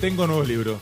Tengo 0.00 0.26
nuevos 0.26 0.46
libros. 0.48 0.78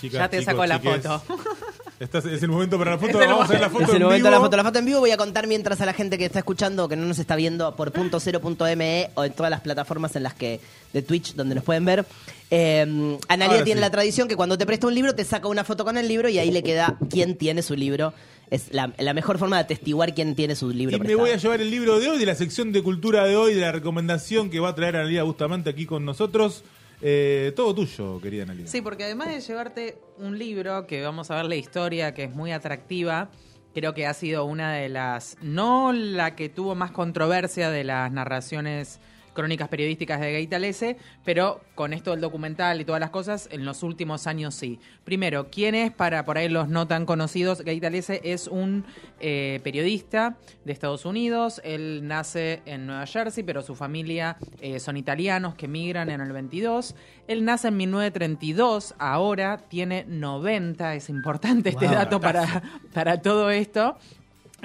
Chicas, 0.00 0.18
Ya 0.20 0.28
te 0.28 0.38
chicos, 0.40 0.52
sacó 0.52 0.66
la 0.66 0.80
chiques. 0.80 1.02
foto. 1.06 1.22
Estás- 2.00 2.24
es 2.24 2.42
el 2.42 2.48
momento 2.48 2.76
para 2.78 2.92
la 2.92 2.98
foto. 2.98 3.16
Vamos 3.16 3.48
a 3.48 3.52
ver 3.52 3.60
la 3.60 3.70
foto 3.70 3.84
Es 3.84 3.90
el 3.90 3.96
en 3.96 4.02
momento 4.02 4.24
de 4.24 4.30
la 4.32 4.36
vivo. 4.38 4.46
foto. 4.46 4.56
La 4.56 4.64
foto 4.64 4.78
en 4.80 4.84
vivo 4.86 4.98
voy 4.98 5.12
a 5.12 5.16
contar 5.16 5.46
mientras 5.46 5.80
a 5.80 5.86
la 5.86 5.92
gente 5.92 6.18
que 6.18 6.24
está 6.24 6.40
escuchando, 6.40 6.88
que 6.88 6.96
no 6.96 7.06
nos 7.06 7.20
está 7.20 7.36
viendo 7.36 7.76
por 7.76 7.92
punto 7.92 8.18
cero 8.18 8.40
punto 8.40 8.64
ME 8.76 9.10
o 9.14 9.22
en 9.24 9.32
todas 9.32 9.50
las 9.50 9.60
plataformas 9.60 10.16
en 10.16 10.24
las 10.24 10.34
que 10.34 10.60
de 10.92 11.02
Twitch 11.02 11.34
donde 11.34 11.54
nos 11.54 11.62
pueden 11.62 11.84
ver. 11.84 12.04
Eh, 12.50 13.16
Analia 13.28 13.52
Ahora 13.54 13.64
tiene 13.64 13.78
sí. 13.78 13.82
la 13.82 13.90
tradición 13.90 14.26
que 14.26 14.34
cuando 14.34 14.58
te 14.58 14.66
presta 14.66 14.88
un 14.88 14.94
libro 14.96 15.14
te 15.14 15.24
saca 15.24 15.46
una 15.46 15.62
foto 15.62 15.84
con 15.84 15.96
el 15.96 16.08
libro 16.08 16.28
y 16.28 16.38
ahí 16.40 16.50
le 16.50 16.64
queda 16.64 16.96
quién 17.08 17.36
tiene 17.36 17.62
su 17.62 17.76
libro. 17.76 18.12
Es 18.50 18.72
la, 18.72 18.92
la 18.98 19.14
mejor 19.14 19.38
forma 19.38 19.56
de 19.56 19.62
atestiguar 19.62 20.12
quién 20.12 20.34
tiene 20.34 20.56
su 20.56 20.70
libro. 20.70 20.96
Y 20.96 20.98
me 20.98 21.04
prestado. 21.04 21.20
voy 21.20 21.30
a 21.30 21.36
llevar 21.36 21.60
el 21.60 21.70
libro 21.70 22.00
de 22.00 22.10
hoy, 22.10 22.18
de 22.18 22.26
la 22.26 22.34
sección 22.34 22.72
de 22.72 22.82
cultura 22.82 23.24
de 23.24 23.36
hoy, 23.36 23.54
de 23.54 23.60
la 23.60 23.70
recomendación 23.70 24.50
que 24.50 24.58
va 24.58 24.70
a 24.70 24.74
traer 24.74 24.96
Analia 24.96 25.22
Bustamante 25.22 25.70
aquí 25.70 25.86
con 25.86 26.04
nosotros. 26.04 26.64
Eh, 27.02 27.52
todo 27.56 27.74
tuyo, 27.74 28.20
querida 28.20 28.44
Analia. 28.44 28.66
Sí, 28.68 28.80
porque 28.80 29.04
además 29.04 29.28
de 29.28 29.40
llevarte 29.40 29.98
un 30.18 30.38
libro 30.38 30.86
que 30.86 31.02
vamos 31.02 31.30
a 31.30 31.36
ver 31.36 31.46
la 31.46 31.56
historia, 31.56 32.14
que 32.14 32.24
es 32.24 32.34
muy 32.34 32.52
atractiva, 32.52 33.30
creo 33.74 33.92
que 33.92 34.06
ha 34.06 34.14
sido 34.14 34.44
una 34.44 34.72
de 34.72 34.88
las, 34.88 35.36
no 35.42 35.92
la 35.92 36.36
que 36.36 36.48
tuvo 36.48 36.76
más 36.76 36.92
controversia 36.92 37.70
de 37.70 37.82
las 37.82 38.12
narraciones 38.12 39.00
crónicas 39.32 39.68
periodísticas 39.68 40.20
de 40.20 40.32
Gaitalese, 40.32 40.96
pero 41.24 41.60
con 41.74 41.92
esto 41.92 42.10
del 42.10 42.20
documental 42.20 42.80
y 42.80 42.84
todas 42.84 43.00
las 43.00 43.10
cosas, 43.10 43.48
en 43.50 43.64
los 43.64 43.82
últimos 43.82 44.26
años 44.26 44.54
sí. 44.54 44.78
Primero, 45.04 45.48
¿quién 45.50 45.74
es? 45.74 45.90
Para 45.90 46.24
por 46.24 46.38
ahí 46.38 46.48
los 46.48 46.68
no 46.68 46.86
tan 46.86 47.06
conocidos, 47.06 47.62
Gaitalese 47.62 48.20
es 48.24 48.48
un 48.48 48.84
eh, 49.20 49.60
periodista 49.62 50.36
de 50.64 50.72
Estados 50.72 51.04
Unidos, 51.04 51.60
él 51.64 52.00
nace 52.04 52.62
en 52.66 52.86
Nueva 52.86 53.06
Jersey, 53.06 53.42
pero 53.42 53.62
su 53.62 53.74
familia 53.74 54.36
eh, 54.60 54.80
son 54.80 54.96
italianos 54.96 55.54
que 55.54 55.68
migran 55.68 56.10
en 56.10 56.20
el 56.20 56.32
22. 56.32 56.94
Él 57.28 57.44
nace 57.44 57.68
en 57.68 57.76
1932, 57.76 58.94
ahora 58.98 59.58
tiene 59.68 60.04
90, 60.08 60.94
es 60.94 61.08
importante 61.08 61.70
este 61.70 61.86
dato 61.86 62.20
para, 62.20 62.62
para 62.92 63.20
todo 63.20 63.50
esto. 63.50 63.96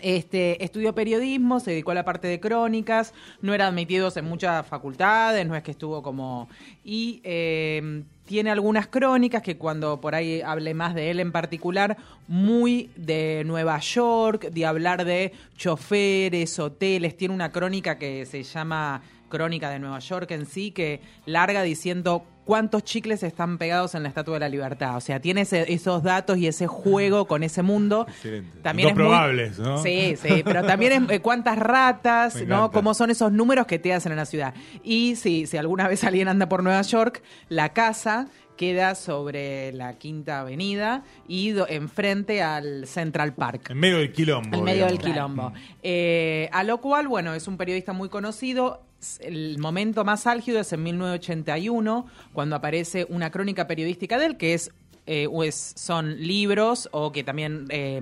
Este, 0.01 0.63
estudió 0.63 0.93
periodismo, 0.93 1.59
se 1.59 1.71
dedicó 1.71 1.91
a 1.91 1.95
la 1.95 2.05
parte 2.05 2.27
de 2.27 2.39
crónicas, 2.39 3.13
no 3.41 3.53
era 3.53 3.67
admitido 3.67 4.11
en 4.15 4.25
muchas 4.25 4.65
facultades, 4.67 5.45
no 5.47 5.55
es 5.55 5.63
que 5.63 5.71
estuvo 5.71 6.03
como... 6.03 6.49
Y 6.83 7.19
eh, 7.23 8.03
tiene 8.25 8.51
algunas 8.51 8.87
crónicas 8.87 9.41
que 9.41 9.57
cuando 9.57 9.99
por 9.99 10.13
ahí 10.13 10.41
hable 10.41 10.73
más 10.73 10.93
de 10.93 11.09
él 11.09 11.19
en 11.19 11.31
particular, 11.31 11.97
muy 12.27 12.91
de 12.95 13.43
Nueva 13.45 13.79
York, 13.79 14.49
de 14.51 14.65
hablar 14.65 15.05
de 15.05 15.31
choferes, 15.57 16.59
hoteles, 16.59 17.17
tiene 17.17 17.33
una 17.33 17.51
crónica 17.51 17.97
que 17.97 18.25
se 18.25 18.43
llama 18.43 19.01
Crónica 19.29 19.69
de 19.69 19.79
Nueva 19.79 19.99
York 19.99 20.29
en 20.31 20.45
sí, 20.45 20.71
que 20.71 21.01
larga 21.25 21.63
diciendo 21.63 22.25
cuántos 22.47 22.83
chicles 22.83 23.21
están 23.21 23.59
pegados 23.59 23.93
en 23.93 24.01
la 24.03 24.09
Estatua 24.09 24.35
de 24.35 24.39
la 24.39 24.49
Libertad. 24.49 24.95
O 24.97 25.01
sea, 25.01 25.19
tiene 25.19 25.41
ese- 25.41 25.71
esos 25.71 26.01
datos 26.01 26.37
y 26.39 26.47
ese 26.47 26.65
juego 26.65 27.25
con 27.27 27.43
ese 27.43 27.61
mundo. 27.61 28.05
Excelente. 28.07 28.59
También 28.63 28.89
es 28.89 28.95
muy- 28.95 29.03
probables, 29.03 29.59
¿no? 29.59 29.77
Sí, 29.83 30.15
sí, 30.15 30.41
pero 30.43 30.63
también 30.65 30.93
es 30.93 31.11
eh, 31.11 31.19
cuántas 31.19 31.59
ratas, 31.59 32.33
Me 32.35 32.45
¿no? 32.45 32.55
encanta. 32.55 32.73
Cómo 32.73 32.93
son 32.95 33.11
esos 33.11 33.31
números 33.31 33.67
que 33.67 33.77
te 33.77 33.93
hacen 33.93 34.11
en 34.13 34.17
la 34.17 34.25
ciudad. 34.25 34.55
Y 34.83 35.15
sí, 35.17 35.45
si 35.45 35.57
alguna 35.57 35.87
vez 35.87 36.03
alguien 36.03 36.27
anda 36.29 36.49
por 36.49 36.63
Nueva 36.63 36.81
York, 36.81 37.21
la 37.49 37.73
casa 37.73 38.27
queda 38.55 38.95
sobre 38.95 39.71
la 39.73 39.99
Quinta 39.99 40.39
Avenida 40.39 41.03
y 41.27 41.51
do- 41.51 41.67
enfrente 41.69 42.41
al 42.41 42.87
Central 42.87 43.35
Park. 43.35 43.69
En 43.69 43.77
medio 43.77 43.97
del 43.97 44.11
quilombo. 44.11 44.57
En 44.57 44.63
medio 44.63 44.87
del 44.87 44.97
quilombo. 44.97 45.53
Eh, 45.83 46.49
a 46.51 46.63
lo 46.63 46.79
cual, 46.79 47.07
bueno, 47.07 47.35
es 47.35 47.47
un 47.47 47.55
periodista 47.57 47.93
muy 47.93 48.09
conocido. 48.09 48.81
El 49.19 49.59
momento 49.59 50.03
más 50.03 50.27
álgido 50.27 50.59
es 50.59 50.73
en 50.73 50.83
1981, 50.83 52.07
cuando 52.33 52.55
aparece 52.55 53.05
una 53.09 53.31
crónica 53.31 53.67
periodística 53.67 54.17
de 54.17 54.25
él, 54.25 54.37
que 54.37 54.53
es, 54.53 54.71
eh, 55.05 55.27
son 55.51 56.21
libros 56.21 56.89
o 56.91 57.11
que 57.11 57.23
también 57.23 57.67
eh, 57.69 58.01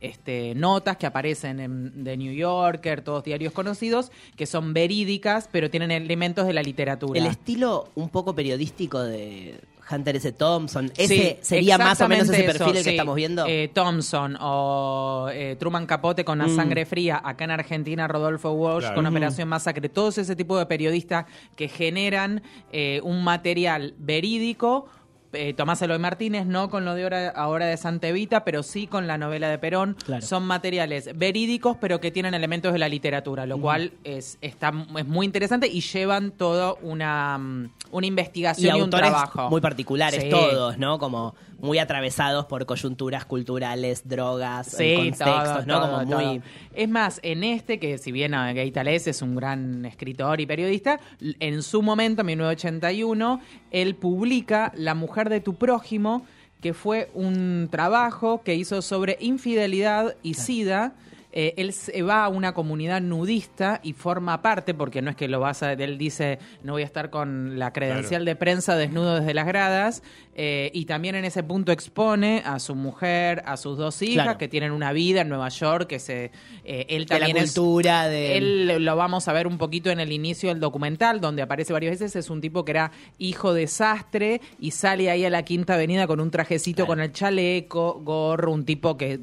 este, 0.00 0.54
notas 0.54 0.96
que 0.96 1.06
aparecen 1.06 1.60
en 1.60 2.04
The 2.04 2.16
New 2.16 2.34
Yorker, 2.34 3.02
todos 3.02 3.24
diarios 3.24 3.52
conocidos, 3.52 4.12
que 4.36 4.46
son 4.46 4.74
verídicas, 4.74 5.48
pero 5.50 5.70
tienen 5.70 5.90
elementos 5.90 6.46
de 6.46 6.52
la 6.52 6.62
literatura. 6.62 7.18
El 7.18 7.26
estilo 7.26 7.88
un 7.94 8.08
poco 8.10 8.34
periodístico 8.34 9.00
de 9.00 9.60
Hunter 9.90 10.16
S. 10.16 10.32
Thompson. 10.32 10.90
Ese 10.96 11.06
Sí, 11.14 11.36
sería 11.42 11.78
más 11.78 12.00
o 12.00 12.08
menos 12.08 12.28
ese 12.28 12.42
perfil 12.44 12.62
eso, 12.62 12.70
el 12.70 12.76
que 12.76 12.82
sí. 12.84 12.90
estamos 12.90 13.14
viendo. 13.14 13.44
Eh, 13.46 13.70
Thompson 13.74 14.36
o 14.40 15.28
eh, 15.32 15.56
Truman 15.58 15.86
Capote 15.86 16.24
con 16.24 16.38
la 16.38 16.46
Mm. 16.46 16.56
sangre 16.56 16.86
fría, 16.86 17.20
acá 17.24 17.44
en 17.44 17.50
Argentina 17.50 18.06
Rodolfo 18.08 18.52
Walsh 18.52 18.80
Claro. 18.80 18.94
con. 18.96 19.06
Operación 19.06 19.48
Masacre, 19.48 19.88
todos 19.88 20.18
ese 20.18 20.34
tipo 20.34 20.58
de 20.58 20.66
periodistas 20.66 21.26
que 21.56 21.68
generan 21.68 22.42
eh, 22.72 23.00
un 23.04 23.22
material 23.22 23.94
verídico. 23.98 24.86
Eh, 25.34 25.54
Tomás 25.54 25.80
Eloy 25.82 25.98
Martínez, 25.98 26.46
no 26.46 26.70
con 26.70 26.84
lo 26.84 26.94
de 26.94 27.04
hora, 27.04 27.28
ahora 27.30 27.66
de 27.66 27.76
Santa 27.76 28.08
Evita, 28.08 28.44
pero 28.44 28.62
sí 28.62 28.86
con 28.86 29.06
la 29.06 29.18
novela 29.18 29.48
de 29.48 29.58
Perón. 29.58 29.96
Claro. 30.04 30.24
Son 30.24 30.44
materiales 30.44 31.10
verídicos, 31.16 31.76
pero 31.80 32.00
que 32.00 32.10
tienen 32.10 32.34
elementos 32.34 32.72
de 32.72 32.78
la 32.78 32.88
literatura, 32.88 33.46
lo 33.46 33.58
cual 33.58 33.92
es, 34.04 34.38
está, 34.40 34.72
es 34.98 35.06
muy 35.06 35.26
interesante 35.26 35.66
y 35.66 35.80
llevan 35.80 36.30
toda 36.32 36.74
una, 36.82 37.38
mm, 37.38 37.70
una 37.92 38.06
investigación 38.06 38.76
y, 38.76 38.80
un 38.80 38.90
trabajo. 38.90 39.50
muy 39.50 39.60
particulares 39.60 40.22
Sí. 40.22 40.30
todos, 40.30 40.78
¿no? 40.78 40.98
Como 40.98 41.34
muy 41.64 41.78
atravesados 41.78 42.46
por 42.46 42.66
coyunturas 42.66 43.24
culturales, 43.24 44.06
drogas, 44.06 44.68
Sí, 44.68 44.94
contextos, 44.96 45.26
todo, 45.26 45.66
¿no? 45.66 45.80
todo, 45.80 45.90
Como 45.90 46.18
muy 46.18 46.38
todo. 46.38 46.48
Es 46.74 46.88
más, 46.88 47.20
en 47.22 47.42
este, 47.42 47.78
que 47.78 47.98
si 47.98 48.12
bien 48.12 48.34
eh, 48.34 48.52
Gay 48.54 48.70
Tales 48.70 49.06
es 49.06 49.22
un 49.22 49.34
gran 49.34 49.84
escritor 49.86 50.40
y 50.40 50.46
periodista, 50.46 51.00
en 51.40 51.62
su 51.62 51.82
momento, 51.82 52.20
en 52.20 52.26
1981, 52.26 53.40
él 53.70 53.96
publica 53.96 54.72
La 54.76 54.94
mujer 54.94 55.28
de 55.28 55.40
tu 55.40 55.54
prójimo, 55.54 56.26
que 56.60 56.74
fue 56.74 57.10
un 57.14 57.68
trabajo 57.70 58.42
que 58.42 58.54
hizo 58.54 58.80
sobre 58.82 59.16
infidelidad 59.20 60.16
y 60.22 60.34
sida. 60.34 60.92
Eh, 61.36 61.52
él 61.56 61.72
se 61.72 62.00
va 62.02 62.24
a 62.24 62.28
una 62.28 62.54
comunidad 62.54 63.00
nudista 63.00 63.80
y 63.82 63.92
forma 63.92 64.40
parte, 64.40 64.72
porque 64.72 65.02
no 65.02 65.10
es 65.10 65.16
que 65.16 65.26
lo 65.26 65.40
vas 65.40 65.64
a. 65.64 65.72
Él 65.72 65.98
dice, 65.98 66.38
no 66.62 66.74
voy 66.74 66.82
a 66.82 66.84
estar 66.84 67.10
con 67.10 67.58
la 67.58 67.72
credencial 67.72 68.24
de 68.24 68.36
prensa 68.36 68.76
desnudo 68.76 69.16
desde 69.18 69.34
las 69.34 69.46
gradas. 69.46 70.02
eh, 70.36 70.70
y 70.74 70.86
también 70.86 71.14
en 71.14 71.24
ese 71.24 71.44
punto 71.44 71.70
expone 71.70 72.42
a 72.44 72.58
su 72.58 72.74
mujer, 72.74 73.42
a 73.46 73.56
sus 73.56 73.78
dos 73.78 74.02
hijas, 74.02 74.24
Claro. 74.24 74.38
que 74.38 74.48
tienen 74.48 74.72
una 74.72 74.92
vida 74.92 75.20
en 75.20 75.28
Nueva 75.28 75.48
York, 75.48 75.86
que 75.88 75.98
se. 76.00 76.32
eh, 76.64 76.86
él 76.88 77.04
de 77.06 77.14
la 77.14 77.18
también 77.20 77.36
es- 77.36 77.52
cultura, 77.54 78.08
de... 78.08 78.36
él 78.36 78.84
lo 78.84 78.96
vamos 78.96 79.28
a 79.28 79.32
ver 79.32 79.46
un 79.46 79.58
poquito 79.58 79.90
en 79.90 80.00
el 80.00 80.10
inicio 80.12 80.48
del 80.48 80.58
documental, 80.60 81.20
donde 81.20 81.42
aparece 81.42 81.72
varias 81.72 81.92
veces. 82.00 82.16
Es 82.16 82.30
un 82.30 82.40
tipo 82.40 82.64
que 82.64 82.72
era 82.72 82.90
hijo 83.18 83.52
de 83.54 83.66
sastre 83.68 84.40
y 84.58 84.70
sale 84.72 85.08
ahí 85.10 85.24
a 85.24 85.30
la 85.30 85.44
Quinta 85.44 85.74
Avenida 85.74 86.06
con 86.08 86.20
un 86.20 86.30
trajecito, 86.32 86.78
Claro. 86.84 86.86
con 86.88 87.00
el 87.00 87.12
chaleco, 87.12 88.00
gorro, 88.02 88.50
un 88.52 88.64
tipo 88.64 88.96
que 88.96 89.20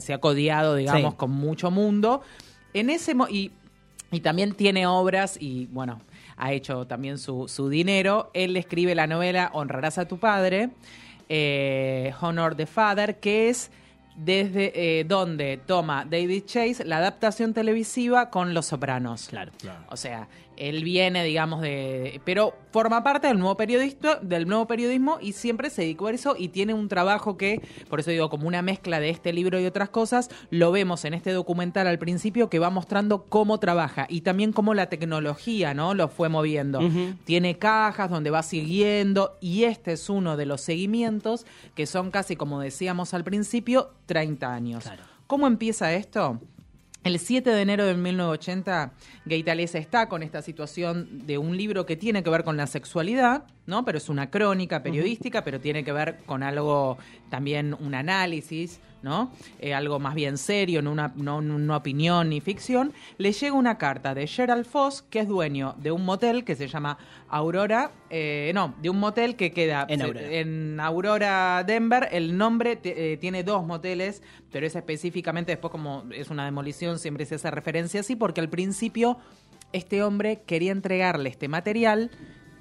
se 0.00 0.14
ha 0.14 0.18
codiado, 0.18 0.74
digamos, 0.76 1.12
Sí. 1.12 1.16
con 1.16 1.30
mucho 1.30 1.70
mundo. 1.70 2.22
En 2.74 2.90
ese 2.90 3.14
mo- 3.14 3.28
y, 3.28 3.52
y 4.10 4.20
también 4.20 4.52
tiene 4.54 4.86
obras 4.86 5.36
y, 5.40 5.66
bueno, 5.66 6.00
ha 6.36 6.52
hecho 6.52 6.86
también 6.86 7.18
su, 7.18 7.48
su 7.48 7.68
dinero. 7.68 8.30
Él 8.34 8.56
escribe 8.56 8.94
la 8.94 9.06
novela 9.06 9.50
Honrarás 9.54 9.98
a 9.98 10.06
tu 10.06 10.18
padre, 10.18 10.70
eh, 11.28 12.12
Honor 12.20 12.54
the 12.54 12.66
Father, 12.66 13.18
que 13.18 13.48
es 13.48 13.70
desde 14.16 15.00
eh, 15.00 15.04
donde 15.04 15.58
toma 15.66 16.06
David 16.08 16.44
Chase 16.46 16.84
la 16.84 16.98
adaptación 16.98 17.52
televisiva 17.52 18.30
con 18.30 18.54
Los 18.54 18.66
Sopranos. 18.66 19.28
Claro. 19.28 19.52
Claro. 19.58 19.84
O 19.90 19.96
sea, 19.96 20.28
él 20.56 20.84
viene, 20.84 21.24
digamos, 21.24 21.60
de. 21.60 22.20
Pero 22.24 22.54
forma 22.70 23.02
parte 23.02 23.28
del 23.28 23.38
nuevo 23.38 23.56
periodista, 23.56 24.16
del 24.16 24.46
nuevo 24.46 24.66
periodismo 24.66 25.18
y 25.20 25.32
siempre 25.32 25.70
se 25.70 25.82
dedicó 25.82 26.08
a 26.08 26.12
eso 26.12 26.36
y 26.38 26.48
tiene 26.48 26.74
un 26.74 26.88
trabajo 26.88 27.36
que, 27.36 27.60
por 27.88 28.00
eso 28.00 28.10
digo, 28.10 28.28
como 28.28 28.46
una 28.46 28.62
mezcla 28.62 29.00
de 29.00 29.10
este 29.10 29.32
libro 29.32 29.58
y 29.60 29.66
otras 29.66 29.88
cosas, 29.88 30.28
lo 30.50 30.72
vemos 30.72 31.04
en 31.04 31.14
este 31.14 31.32
documental 31.32 31.86
al 31.86 31.98
principio 31.98 32.50
que 32.50 32.58
va 32.58 32.70
mostrando 32.70 33.24
cómo 33.24 33.58
trabaja 33.58 34.06
y 34.08 34.20
también 34.20 34.52
cómo 34.52 34.74
la 34.74 34.88
tecnología, 34.88 35.74
¿no? 35.74 35.94
Lo 35.94 36.08
fue 36.08 36.28
moviendo. 36.28 36.80
Tiene 37.24 37.58
cajas 37.58 38.10
donde 38.10 38.30
va 38.30 38.42
siguiendo 38.42 39.38
y 39.40 39.64
este 39.64 39.92
es 39.92 40.10
uno 40.10 40.36
de 40.36 40.46
los 40.46 40.60
seguimientos 40.60 41.46
que 41.74 41.86
son 41.86 42.10
casi, 42.10 42.36
como 42.36 42.60
decíamos 42.60 43.14
al 43.14 43.24
principio, 43.24 43.92
30 44.06 44.52
años. 44.52 44.84
Claro. 44.84 45.02
¿Cómo 45.26 45.46
empieza 45.46 45.92
esto? 45.92 46.40
El 47.06 47.20
7 47.20 47.50
de 47.50 47.62
enero 47.62 47.86
de 47.86 47.94
1980, 47.94 48.90
Gaitalesa 49.26 49.78
está 49.78 50.08
con 50.08 50.24
esta 50.24 50.42
situación 50.42 51.24
de 51.24 51.38
un 51.38 51.56
libro 51.56 51.86
que 51.86 51.94
tiene 51.94 52.24
que 52.24 52.30
ver 52.30 52.42
con 52.42 52.56
la 52.56 52.66
sexualidad, 52.66 53.44
¿no? 53.64 53.84
Pero 53.84 53.98
es 53.98 54.08
una 54.08 54.28
crónica 54.28 54.82
periodística, 54.82 55.44
pero 55.44 55.60
tiene 55.60 55.84
que 55.84 55.92
ver 55.92 56.16
con 56.26 56.42
algo, 56.42 56.98
también 57.30 57.76
un 57.78 57.94
análisis, 57.94 58.80
¿no? 59.06 59.30
Eh, 59.60 59.72
algo 59.72 60.00
más 60.00 60.16
bien 60.16 60.36
serio, 60.36 60.82
no 60.82 60.90
una, 60.90 61.12
no 61.14 61.36
una 61.36 61.76
opinión 61.76 62.28
ni 62.28 62.40
ficción. 62.40 62.92
Le 63.18 63.30
llega 63.30 63.54
una 63.54 63.78
carta 63.78 64.16
de 64.16 64.26
Gerald 64.26 64.66
Foss, 64.66 65.02
que 65.02 65.20
es 65.20 65.28
dueño 65.28 65.76
de 65.78 65.92
un 65.92 66.04
motel 66.04 66.42
que 66.42 66.56
se 66.56 66.66
llama 66.66 66.98
Aurora, 67.28 67.92
eh, 68.10 68.50
no, 68.52 68.74
de 68.82 68.90
un 68.90 68.98
motel 68.98 69.36
que 69.36 69.52
queda 69.52 69.86
En 69.88 70.02
Aurora. 70.02 70.32
en 70.32 70.80
Aurora, 70.80 71.64
Denver. 71.64 72.08
El 72.10 72.36
nombre 72.36 72.80
eh, 72.82 73.16
tiene 73.20 73.44
dos 73.44 73.64
moteles, 73.64 74.24
pero 74.50 74.66
es 74.66 74.74
específicamente, 74.74 75.52
después 75.52 75.70
como 75.70 76.02
es 76.10 76.28
una 76.28 76.44
demolición, 76.44 76.98
siempre 76.98 77.26
se 77.26 77.36
hace 77.36 77.48
referencia 77.52 78.00
así, 78.00 78.16
porque 78.16 78.40
al 78.40 78.48
principio 78.48 79.18
este 79.72 80.02
hombre 80.02 80.42
quería 80.46 80.72
entregarle 80.72 81.28
este 81.28 81.46
material, 81.46 82.10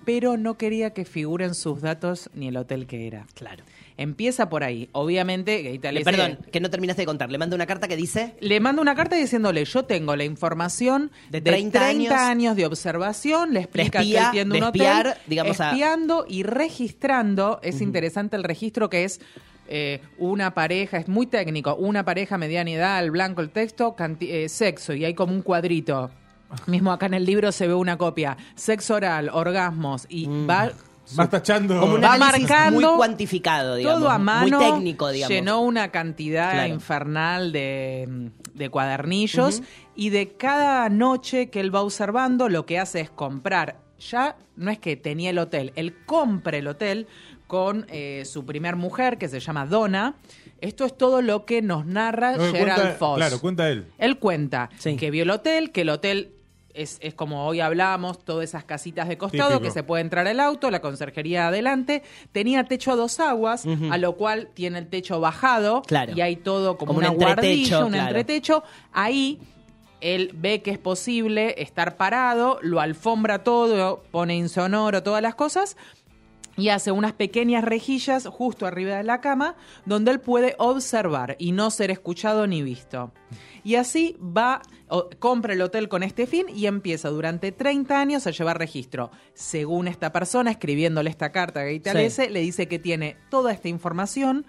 pero 0.05 0.37
no 0.37 0.59
quería 0.59 0.91
que 0.91 1.05
figuren 1.05 1.55
sus 1.55 1.81
datos 1.81 2.29
ni 2.35 2.49
el 2.49 2.57
hotel 2.57 2.85
que 2.85 3.07
era. 3.07 3.25
Claro. 3.33 3.63
Empieza 3.97 4.49
por 4.49 4.63
ahí. 4.63 4.89
Obviamente, 4.91 5.57
Le- 5.57 5.69
Gaitales 5.69 6.03
perdón, 6.03 6.39
que 6.51 6.59
no 6.59 6.69
terminaste 6.69 7.03
de 7.03 7.05
contar. 7.05 7.31
Le 7.31 7.37
manda 7.37 7.55
una 7.55 7.65
carta 7.65 7.87
que 7.87 7.95
dice... 7.95 8.35
le 8.41 8.59
manda 8.59 8.81
una 8.81 8.93
carta 8.95 9.15
diciéndole, 9.15 9.63
yo 9.63 9.83
tengo 9.83 10.15
la 10.17 10.25
información 10.25 11.11
De 11.29 11.39
de 11.39 11.49
30 11.51 11.79
30, 11.79 11.87
años. 11.87 12.11
años. 12.29 12.55
de 12.57 12.65
observación, 12.65 13.53
le 13.53 13.61
explica 13.61 13.99
espía, 14.01 14.31
que 14.33 14.41
él 14.41 14.49
tiene 14.49 14.57
un 14.57 14.63
hotel, 14.65 14.81
espiar, 14.81 15.07
a- 15.07 15.49
espiando 15.71 16.25
y 16.27 16.43
registrando, 16.43 17.59
es 17.63 17.79
interesante 17.81 18.35
el 18.35 18.43
registro 18.43 18.89
que 18.89 19.05
es 19.05 19.21
eh, 19.67 20.01
una 20.19 20.53
pareja, 20.53 20.97
es 20.97 21.07
muy 21.07 21.25
técnico, 21.25 21.75
una 21.75 22.03
pareja 22.05 22.37
mediana 22.37 22.69
edad, 22.71 22.97
al 22.97 23.11
blanco 23.11 23.41
el 23.41 23.49
texto, 23.49 23.95
eh, 24.19 24.49
sexo, 24.49 24.93
y 24.93 25.05
hay 25.05 25.13
como 25.13 25.33
un 25.33 25.41
cuadrito. 25.41 26.11
Mismo 26.67 26.91
acá 26.91 27.07
en 27.07 27.15
el 27.15 27.25
libro 27.25 27.51
se 27.51 27.67
ve 27.67 27.73
una 27.73 27.97
copia, 27.97 28.37
sexo 28.55 28.95
oral, 28.95 29.29
orgasmos, 29.31 30.05
y 30.09 30.27
va... 30.45 30.71
Vas 31.13 31.29
tachando. 31.29 31.79
Como 31.79 31.95
un 31.95 32.03
Va 32.03 32.13
análisis 32.13 32.49
marcando 32.49 32.87
muy 32.89 32.97
cuantificado, 32.97 33.75
digamos. 33.75 33.99
todo 34.01 34.09
a 34.09 34.17
mano. 34.17 34.59
Muy 34.59 34.71
técnico, 34.71 35.09
digamos. 35.09 35.29
Llenó 35.35 35.61
una 35.61 35.91
cantidad 35.91 36.51
Claro. 36.53 36.73
infernal 36.73 37.51
de, 37.51 38.31
de 38.53 38.69
cuadernillos 38.69 39.61
y 39.95 40.09
de 40.09 40.33
cada 40.35 40.89
noche 40.89 41.49
que 41.49 41.59
él 41.59 41.73
va 41.73 41.81
observando 41.81 42.49
lo 42.49 42.65
que 42.65 42.79
hace 42.79 43.01
es 43.01 43.09
comprar. 43.09 43.77
Ya 44.09 44.35
no 44.55 44.71
es 44.71 44.79
que 44.79 44.95
tenía 44.97 45.29
el 45.29 45.37
hotel, 45.39 45.71
él 45.75 45.95
compra 46.05 46.57
el 46.57 46.67
hotel 46.67 47.07
con 47.47 47.85
eh, 47.89 48.23
su 48.25 48.45
primer 48.45 48.75
mujer 48.75 49.17
que 49.17 49.29
se 49.29 49.39
llama 49.39 49.65
Donna. 49.65 50.15
Esto 50.61 50.85
es 50.85 50.97
todo 50.97 51.21
lo 51.21 51.45
que 51.45 51.61
nos 51.61 51.85
narra 51.85 52.35
No, 52.37 52.43
Gerald 52.51 52.81
cuenta- 52.81 52.97
Foss. 52.97 53.17
Claro, 53.17 53.39
cuenta 53.39 53.69
él. 53.69 53.85
Él 53.99 54.17
cuenta 54.17 54.69
Sí. 54.79 54.95
que 54.97 55.11
vio 55.11 55.23
el 55.23 55.29
hotel, 55.29 55.71
que 55.71 55.81
el 55.81 55.89
hotel 55.89 56.31
es, 56.75 56.97
es 57.01 57.13
como 57.13 57.45
hoy 57.47 57.59
hablamos, 57.59 58.19
todas 58.23 58.43
esas 58.43 58.63
casitas 58.63 59.07
de 59.07 59.17
costado 59.17 59.49
Típico. 59.51 59.63
que 59.63 59.71
se 59.71 59.83
puede 59.83 60.01
entrar 60.01 60.27
el 60.27 60.39
auto, 60.39 60.69
la 60.71 60.81
conserjería 60.81 61.47
adelante. 61.47 62.03
Tenía 62.31 62.63
techo 62.65 62.91
a 62.91 62.95
dos 62.95 63.19
aguas, 63.19 63.65
a 63.91 63.97
lo 63.97 64.15
cual 64.15 64.49
tiene 64.53 64.79
el 64.79 64.87
techo 64.87 65.19
bajado 65.19 65.81
Claro. 65.83 66.13
y 66.15 66.21
hay 66.21 66.35
todo 66.35 66.77
como, 66.77 66.93
Como 66.93 66.99
un 66.99 67.05
una 67.05 67.13
guardilla, 67.25 67.83
un 67.85 67.91
claro. 67.91 68.07
entretecho. 68.07 68.63
Ahí 68.93 69.39
él 70.01 70.31
ve 70.35 70.61
que 70.61 70.71
es 70.71 70.77
posible 70.77 71.55
estar 71.61 71.97
parado, 71.97 72.59
lo 72.61 72.79
alfombra 72.79 73.43
todo, 73.43 74.03
pone 74.11 74.35
insonoro, 74.35 75.01
todas 75.01 75.21
las 75.21 75.35
cosas 75.35 75.77
y 76.57 76.69
hace 76.69 76.91
unas 76.91 77.11
pequeñas 77.13 77.63
rejillas 77.65 78.27
justo 78.27 78.65
arriba 78.65 78.95
de 78.95 79.03
la 79.03 79.19
cama 79.19 79.55
donde 79.85 80.11
él 80.11 80.19
puede 80.21 80.55
observar 80.57 81.35
y 81.39 81.51
no 81.51 81.69
ser 81.71 81.91
escuchado 81.91 82.47
ni 82.47 82.61
visto. 82.61 83.11
Y 83.65 83.75
así 83.75 84.15
va, 84.21 84.61
o- 84.87 85.09
compra 85.19 85.51
el 85.53 85.61
hotel 85.61 85.89
con 85.89 86.03
este 86.03 86.27
fin 86.27 86.45
y 86.55 86.67
empieza 86.67 87.09
durante 87.09 87.51
30 87.51 87.99
años 87.99 88.27
a 88.27 88.31
llevar 88.31 88.57
registro. 88.59 89.11
Según 89.33 89.87
esta 89.89 90.13
persona, 90.13 90.51
escribiéndole 90.51 91.09
esta 91.09 91.31
carta 91.33 91.59
a 91.59 91.63
Gaitalese, 91.63 92.29
le 92.29 92.39
dice 92.39 92.67
que 92.67 92.79
tiene 92.79 93.17
toda 93.29 93.51
esta 93.51 93.67
información 93.67 94.45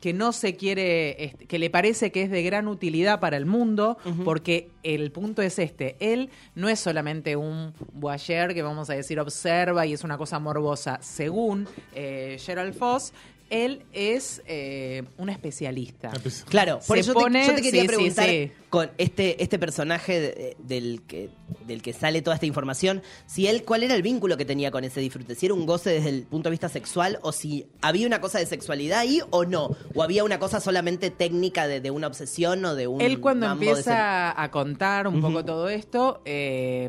que 0.00 0.12
no 0.12 0.32
se 0.32 0.54
quiere, 0.54 1.24
este, 1.24 1.46
que 1.46 1.58
le 1.58 1.70
parece 1.70 2.12
que 2.12 2.22
es 2.22 2.30
de 2.30 2.44
gran 2.44 2.68
utilidad 2.68 3.18
para 3.18 3.36
el 3.36 3.46
mundo, 3.46 3.98
porque 4.24 4.70
el 4.84 5.10
punto 5.10 5.42
es 5.42 5.58
este, 5.58 5.96
él 5.98 6.30
no 6.54 6.68
es 6.68 6.78
solamente 6.78 7.34
un 7.34 7.72
voyeur 7.94 8.54
que 8.54 8.62
vamos 8.62 8.90
a 8.90 8.94
decir 8.94 9.18
observa 9.18 9.86
y 9.86 9.94
es 9.94 10.04
una 10.04 10.16
cosa 10.16 10.38
morbosa, 10.38 10.98
según 11.02 11.66
eh, 11.96 12.36
Gerald 12.38 12.74
Foss, 12.74 13.12
él 13.50 13.82
es 13.92 14.42
eh, 14.46 15.04
un 15.16 15.28
especialista. 15.30 16.10
Claro, 16.48 16.80
por 16.86 16.96
Se 16.96 17.00
eso 17.00 17.14
te- 17.14 17.46
yo 17.46 17.54
te 17.54 17.62
quería 17.62 17.82
sí, 17.82 17.86
preguntar 17.88 18.28
sí. 18.28 18.52
con 18.70 18.90
este, 18.98 19.42
este 19.42 19.58
personaje 19.58 20.20
de- 20.20 20.56
del, 20.58 21.02
que, 21.06 21.30
del 21.66 21.80
que 21.82 21.92
sale 21.92 22.20
toda 22.22 22.34
esta 22.34 22.46
información, 22.46 23.02
si 23.26 23.46
él, 23.46 23.64
cuál 23.64 23.82
era 23.82 23.94
el 23.94 24.02
vínculo 24.02 24.36
que 24.36 24.44
tenía 24.44 24.70
con 24.70 24.84
ese 24.84 25.00
disfrute, 25.00 25.34
si 25.34 25.46
era 25.46 25.54
un 25.54 25.64
goce 25.66 25.90
desde 25.90 26.10
el 26.10 26.22
punto 26.24 26.48
de 26.48 26.52
vista 26.52 26.68
sexual 26.68 27.18
o 27.22 27.32
si 27.32 27.66
había 27.80 28.06
una 28.06 28.20
cosa 28.20 28.38
de 28.38 28.46
sexualidad 28.46 28.98
ahí 29.00 29.20
o 29.30 29.44
no, 29.44 29.76
o 29.94 30.02
había 30.02 30.24
una 30.24 30.38
cosa 30.38 30.60
solamente 30.60 31.10
técnica 31.10 31.66
de, 31.66 31.80
de 31.80 31.90
una 31.90 32.06
obsesión 32.06 32.64
o 32.64 32.74
de 32.74 32.86
un 32.86 33.00
Él 33.00 33.20
cuando 33.20 33.46
mambo 33.46 33.64
de 33.64 33.70
ese- 33.72 33.90
empieza 33.90 34.42
a 34.42 34.50
contar 34.50 35.08
un 35.08 35.20
poco 35.20 35.44
todo 35.44 35.68
esto, 35.68 36.20
eh, 36.24 36.88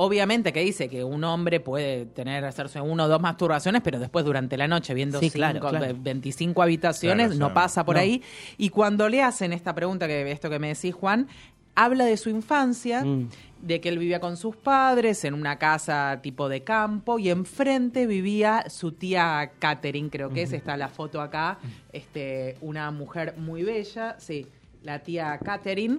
obviamente 0.00 0.52
que 0.52 0.60
dice 0.60 0.88
que 0.88 1.02
un 1.04 1.24
hombre 1.24 1.60
puede 1.60 2.06
tener, 2.06 2.44
hacerse 2.44 2.80
uno 2.80 3.04
o 3.04 3.08
dos 3.08 3.20
masturbaciones, 3.20 3.82
pero 3.82 3.98
después 3.98 4.24
durante 4.24 4.56
la 4.56 4.68
noche 4.68 4.94
viendo 4.94 5.18
Sí, 5.18 5.26
cinco, 5.30 5.38
claro, 5.38 5.60
claro. 5.60 5.96
25 5.98 6.62
habitaciones, 6.62 7.26
Claro, 7.28 7.38
no 7.40 7.46
sea, 7.46 7.54
pasa 7.54 7.84
por 7.84 7.96
no. 7.96 8.02
ahí. 8.02 8.22
Y 8.56 8.68
cuando 8.70 9.08
le 9.08 9.22
hacen 9.22 9.52
esta 9.52 9.74
pregunta, 9.74 10.06
que 10.06 10.30
esto 10.30 10.48
que 10.50 10.58
me 10.58 10.68
decís, 10.68 10.94
Juan, 10.94 11.26
habla 11.74 12.04
de 12.04 12.16
su 12.16 12.28
infancia, 12.30 13.04
Mm. 13.04 13.28
de 13.62 13.80
que 13.80 13.88
él 13.88 13.98
vivía 13.98 14.20
con 14.20 14.36
sus 14.36 14.54
padres 14.56 15.24
en 15.24 15.34
una 15.34 15.58
casa 15.58 16.20
tipo 16.22 16.48
de 16.48 16.62
campo 16.62 17.18
y 17.18 17.28
enfrente 17.30 18.06
vivía 18.06 18.64
su 18.68 18.92
tía 18.92 19.50
Catherine, 19.58 20.10
creo 20.10 20.30
que 20.30 20.42
es, 20.42 20.52
está 20.52 20.76
la 20.76 20.88
foto 20.88 21.20
acá, 21.20 21.58
este, 21.92 22.56
una 22.60 22.90
mujer 22.92 23.34
muy 23.36 23.64
bella, 23.64 24.14
sí, 24.20 24.46
la 24.82 25.00
tía 25.00 25.38
Catherine, 25.44 25.98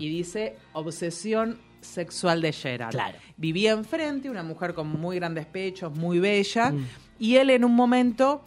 y 0.00 0.08
dice 0.08 0.56
obsesión 0.72 1.56
sexual 1.80 2.40
de 2.42 2.52
Gerard. 2.52 2.90
Claro. 2.92 3.18
Vivía 3.36 3.72
enfrente, 3.72 4.30
una 4.30 4.42
mujer 4.42 4.74
con 4.74 4.88
muy 4.88 5.16
grandes 5.16 5.46
pechos, 5.46 5.94
muy 5.96 6.18
bella, 6.18 6.72
y 7.18 7.36
él 7.36 7.50
en 7.50 7.64
un 7.64 7.74
momento 7.74 8.42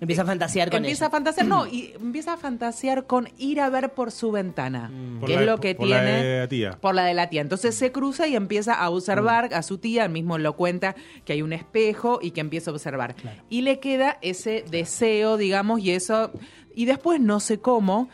Empieza 0.00 0.22
a 0.22 0.26
fantasear 0.26 0.68
con 0.68 0.78
empieza 0.78 1.04
ella. 1.04 1.06
a 1.06 1.10
fantasear, 1.12 1.46
no, 1.46 1.64
y 1.64 1.92
empieza 1.94 2.32
a 2.32 2.36
fantasear 2.36 3.06
con 3.06 3.28
ir 3.38 3.60
a 3.60 3.70
ver 3.70 3.90
por 3.94 4.10
su 4.10 4.32
ventana, 4.32 4.90
Por 5.20 5.28
que 5.28 5.36
es 5.36 5.42
lo 5.42 5.58
que 5.60 5.76
por 5.76 5.86
la 5.86 6.02
tiene 6.02 6.24
de 6.24 6.40
la 6.40 6.48
tía. 6.48 6.70
por 6.80 6.94
la 6.96 7.04
de 7.04 7.14
la 7.14 7.30
tía. 7.30 7.40
Entonces 7.40 7.76
se 7.76 7.92
cruza 7.92 8.26
y 8.26 8.34
empieza 8.34 8.74
a 8.74 8.90
observar 8.90 9.54
a 9.54 9.62
su 9.62 9.78
tía, 9.78 10.04
él 10.04 10.10
mismo 10.10 10.38
lo 10.38 10.56
cuenta 10.56 10.96
que 11.24 11.34
hay 11.34 11.42
un 11.42 11.52
espejo 11.52 12.18
y 12.20 12.32
que 12.32 12.40
empieza 12.40 12.72
a 12.72 12.74
observar. 12.74 13.14
Y 13.48 13.60
le 13.60 13.78
queda 13.78 14.18
ese 14.22 14.64
deseo, 14.68 15.36
digamos, 15.36 15.78
y 15.80 15.92
eso 15.92 16.32
y 16.74 16.86
después 16.86 17.20
no 17.20 17.38
sé 17.38 17.60
cómo 17.60 18.08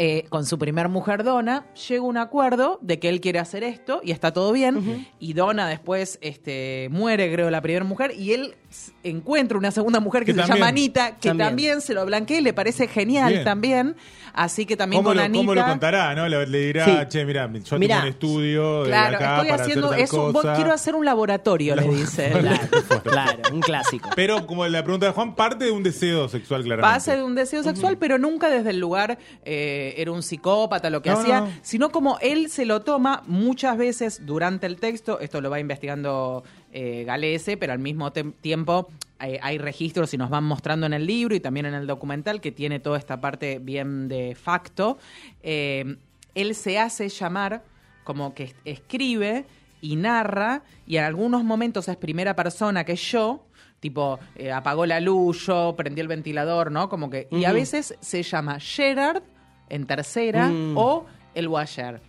eh, 0.00 0.24
con 0.28 0.46
su 0.46 0.58
primer 0.58 0.88
mujer 0.88 1.24
Donna, 1.24 1.66
llega 1.88 2.00
a 2.02 2.06
un 2.06 2.16
acuerdo 2.16 2.78
de 2.80 2.98
que 3.00 3.08
él 3.08 3.20
quiere 3.20 3.40
hacer 3.40 3.64
esto 3.64 4.00
y 4.02 4.12
está 4.12 4.32
todo 4.32 4.52
bien. 4.52 5.06
Y 5.18 5.32
Donna 5.32 5.66
después 5.68 6.18
este, 6.22 6.88
muere, 6.90 7.30
creo, 7.32 7.50
la 7.50 7.60
primera 7.60 7.84
mujer, 7.84 8.12
y 8.16 8.32
él 8.32 8.54
encuentra 9.02 9.58
una 9.58 9.70
segunda 9.70 9.98
mujer 10.00 10.24
que, 10.24 10.26
Que 10.26 10.32
se 10.34 10.38
también. 10.40 10.56
llama 10.58 10.68
Anita, 10.68 11.16
que 11.18 11.28
También. 11.30 11.48
también. 11.48 11.80
se 11.80 11.94
lo 11.94 12.04
blanquea 12.06 12.38
y 12.38 12.42
le 12.42 12.52
parece 12.52 12.86
genial 12.86 13.32
Bien. 13.32 13.44
también. 13.44 13.96
Así 14.34 14.66
que 14.66 14.76
también 14.76 15.00
¿Cómo 15.00 15.10
con 15.10 15.16
lo, 15.16 15.22
Anita. 15.24 15.38
cómo 15.40 15.54
lo 15.54 15.64
contará? 15.64 16.14
¿no? 16.14 16.28
Le, 16.28 16.46
le 16.46 16.58
dirá, 16.66 16.84
Sí. 16.84 16.92
che, 17.08 17.24
mira, 17.24 17.50
yo 17.52 17.78
Mirá. 17.78 17.96
tengo 17.96 18.06
un 18.06 18.12
estudio 18.12 18.82
de 18.84 18.88
Claro, 18.90 19.16
acá 19.16 19.34
estoy 19.36 19.48
para 19.50 19.62
haciendo 19.62 19.86
hacer 19.88 19.96
tal 19.98 20.04
eso. 20.04 20.32
vos- 20.32 20.46
quiero 20.54 20.72
hacer 20.72 20.94
un 20.94 21.04
laboratorio, 21.04 21.74
le 21.74 21.88
dice. 21.88 22.30
Claro, 22.38 23.02
claro, 23.02 23.38
un 23.52 23.60
clásico. 23.60 24.10
Pero 24.14 24.46
como 24.46 24.64
la 24.66 24.82
pregunta 24.84 25.06
de 25.06 25.12
Juan, 25.12 25.34
parte 25.34 25.64
de 25.64 25.70
un 25.72 25.82
deseo 25.82 26.28
sexual, 26.28 26.62
claramente. 26.62 26.94
Pase 26.94 27.16
de 27.16 27.22
un 27.24 27.34
deseo 27.34 27.62
sexual, 27.64 27.96
pero 27.98 28.18
nunca 28.18 28.48
desde 28.48 28.70
el 28.70 28.78
lugar 28.78 29.18
eh, 29.44 29.87
era 29.96 30.12
un 30.12 30.22
psicópata, 30.22 30.90
lo 30.90 31.00
que 31.02 31.10
No, 31.10 31.18
hacía, 31.18 31.40
no. 31.40 31.48
sino 31.62 31.90
como 31.90 32.18
él 32.20 32.50
se 32.50 32.64
lo 32.66 32.82
toma 32.82 33.22
muchas 33.26 33.76
veces 33.78 34.26
durante 34.26 34.66
el 34.66 34.76
texto, 34.78 35.20
esto 35.20 35.40
lo 35.40 35.50
va 35.50 35.60
investigando 35.60 36.44
eh, 36.72 37.04
Galese, 37.06 37.56
pero 37.56 37.72
al 37.72 37.78
mismo 37.78 38.12
tiempo 38.12 38.88
eh, 39.20 39.38
hay 39.42 39.58
registros 39.58 40.12
y 40.14 40.18
nos 40.18 40.30
van 40.30 40.44
mostrando 40.44 40.86
en 40.86 40.92
el 40.92 41.06
libro 41.06 41.34
y 41.34 41.40
también 41.40 41.66
en 41.66 41.74
el 41.74 41.86
documental 41.86 42.40
que 42.40 42.52
tiene 42.52 42.78
toda 42.80 42.98
esta 42.98 43.20
parte 43.20 43.58
bien 43.58 44.08
de 44.08 44.34
facto. 44.34 44.98
Eh, 45.42 45.96
él 46.34 46.54
se 46.54 46.78
hace 46.78 47.08
llamar 47.08 47.64
como 48.04 48.34
que 48.34 48.44
es- 48.44 48.54
escribe 48.64 49.44
y 49.80 49.96
narra 49.96 50.62
y 50.86 50.96
en 50.96 51.04
algunos 51.04 51.44
momentos 51.44 51.88
es 51.88 51.96
primera 51.96 52.34
persona 52.36 52.84
que 52.84 52.96
yo, 52.96 53.44
tipo 53.80 54.18
eh, 54.36 54.50
apagó 54.52 54.86
la 54.86 54.98
luz, 55.00 55.46
yo 55.46 55.74
prendí 55.76 56.00
el 56.00 56.08
ventilador, 56.08 56.70
¿no? 56.72 56.88
Como 56.88 57.10
que 57.10 57.28
y 57.30 57.44
a 57.44 57.52
veces 57.52 57.94
se 58.00 58.22
llama 58.22 58.58
Gerard 58.60 59.22
en 59.70 59.86
tercera 59.86 60.48
Mm. 60.48 60.76
o 60.76 61.06
el 61.34 61.48
Washer. 61.48 62.00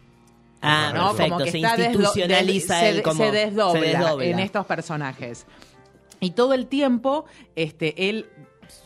Ah, 0.61 0.91
¿no? 0.93 1.07
perfecto. 1.15 1.31
Como 1.33 1.45
que 1.45 1.51
se 1.51 1.57
está 1.59 1.77
institucionaliza 1.85 2.77
des- 2.79 3.01
como... 3.01 3.23
se 3.23 3.31
desdobla 3.31 3.79
se 3.81 3.87
desdobla. 3.87 4.25
en 4.25 4.39
estos 4.39 4.65
personajes. 4.65 5.45
Y 6.19 6.31
todo 6.31 6.53
el 6.53 6.67
tiempo, 6.67 7.25
este, 7.55 8.09
él 8.09 8.27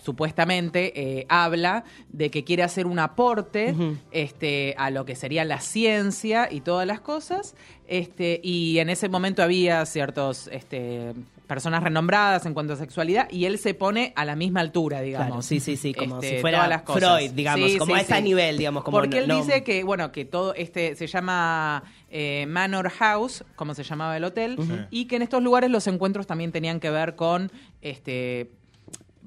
supuestamente 0.03 1.20
eh, 1.20 1.25
habla 1.30 1.84
de 2.10 2.30
que 2.30 2.44
quiere 2.44 2.63
hacer 2.63 2.86
un 2.86 3.00
aporte 3.00 3.75
este, 4.12 4.75
a 4.77 4.89
lo 4.92 5.06
que 5.06 5.15
sería 5.15 5.44
la 5.46 5.60
ciencia 5.60 6.48
y 6.51 6.62
todas 6.62 6.86
las 6.88 7.01
cosas. 7.01 7.56
Este, 7.88 8.39
y 8.44 8.80
en 8.80 8.89
ese 8.89 9.10
momento 9.10 9.44
había 9.44 9.86
ciertos 9.86 10.48
este, 10.53 11.13
personas 11.48 11.84
renombradas 11.84 12.46
en 12.46 12.54
cuanto 12.54 12.74
a 12.74 12.76
sexualidad 12.78 13.30
y 13.30 13.46
él 13.46 13.58
se 13.60 13.74
pone 13.74 14.14
a 14.16 14.26
la 14.26 14.36
misma 14.36 14.62
altura, 14.62 15.02
digamos. 15.02 15.28
Claro, 15.28 15.42
sí, 15.42 15.60
sí, 15.60 15.76
sí, 15.78 15.94
como 15.94 16.16
Este, 16.16 16.36
si 16.38 16.42
fuera 16.42 16.60
todas 16.60 16.70
las 16.70 16.82
cosas. 16.84 17.16
Freud, 17.18 17.32
digamos, 17.32 17.72
Sí, 17.72 17.78
como 17.78 17.94
sí, 17.94 18.00
a 18.00 18.02
ese 18.04 18.16
sí. 18.16 18.22
nivel, 18.22 18.58
digamos. 18.58 18.84
Como 18.84 18.98
Porque 18.98 19.20
él 19.20 19.28
no- 19.28 19.36
dice 19.38 19.64
que, 19.64 19.84
bueno, 19.84 20.12
que 20.12 20.26
todo 20.26 20.54
este 20.56 20.96
se 20.96 21.08
llama 21.08 21.84
eh, 22.10 22.46
Manor 22.48 22.90
House, 22.90 23.44
como 23.56 23.74
se 23.74 23.84
llamaba 23.84 24.16
el 24.18 24.24
hotel, 24.24 24.58
y 24.90 25.06
que 25.06 25.16
en 25.18 25.22
estos 25.24 25.42
lugares 25.44 25.70
los 25.70 25.86
encuentros 25.88 26.28
también 26.28 26.52
tenían 26.52 26.80
que 26.80 26.90
ver 26.90 27.16
con 27.16 27.52
este 27.82 28.50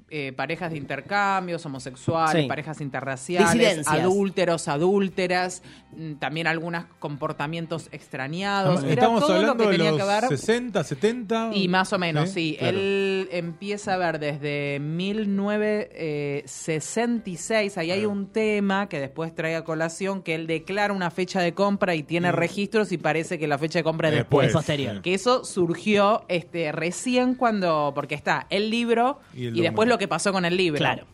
eh, 0.09 0.33
parejas 0.37 0.71
de 0.71 0.79
intercambios, 0.79 1.67
homosexuales, 1.67 2.43
Sí. 2.43 2.49
parejas 2.49 2.81
interraciales, 2.81 3.53
Disidencias. 3.53 3.89
adúlteros, 3.89 4.69
adúlteras, 4.69 5.63
mm, 5.97 6.13
también 6.15 6.47
algunos 6.47 6.85
comportamientos 7.01 7.89
extrañados. 7.91 8.85
Era 8.85 8.93
Estamos 8.93 9.21
todo 9.23 9.31
lo 9.33 9.37
hablando 9.39 9.65
que 9.65 9.71
de 9.71 9.77
tenía 9.79 9.91
los 9.91 10.01
que 10.01 10.07
ver 10.07 10.25
60, 10.29 10.85
70. 10.85 11.51
y 11.55 11.67
más 11.69 11.93
o 11.93 11.99
menos, 11.99 12.31
sí. 12.31 12.55
Claro. 12.59 12.79
Él 12.79 13.29
empieza 13.33 13.95
a 13.95 13.97
ver 13.97 14.19
desde 14.21 14.79
1966. 14.81 17.79
Ahí 17.79 17.91
hay 17.91 18.05
un 18.07 18.27
tema 18.29 18.89
que 18.89 19.01
después 19.01 19.35
trae 19.35 19.57
a 19.57 19.65
colación 19.65 20.23
que 20.23 20.35
él 20.35 20.47
declara 20.47 20.93
una 20.93 21.11
fecha 21.11 21.41
de 21.41 21.55
compra 21.55 21.95
y 21.95 22.03
tiene 22.03 22.33
registros 22.33 22.93
y 22.93 22.99
parece 22.99 23.39
que 23.39 23.47
la 23.49 23.59
fecha 23.59 23.79
de 23.81 23.85
compra 23.85 24.09
es 24.09 24.15
después. 24.15 24.49
Es 24.49 24.53
posterior. 24.53 24.97
sí. 24.97 25.03
Que 25.03 25.15
eso 25.15 25.45
surgió 25.45 26.25
este 26.29 26.73
recién 26.73 27.35
cuando. 27.35 27.93
Porque 27.95 28.15
está 28.15 28.47
el 28.51 28.71
libro 28.71 29.21
Y 29.35 29.47
y, 29.49 29.61
después 29.63 29.89
documento. 29.89 29.96
Lo 29.97 29.99
que 29.99 30.09
pasó 30.09 30.33
con 30.33 30.45
el 30.45 30.57
libro. 30.57 30.79
Claro. 30.79 31.05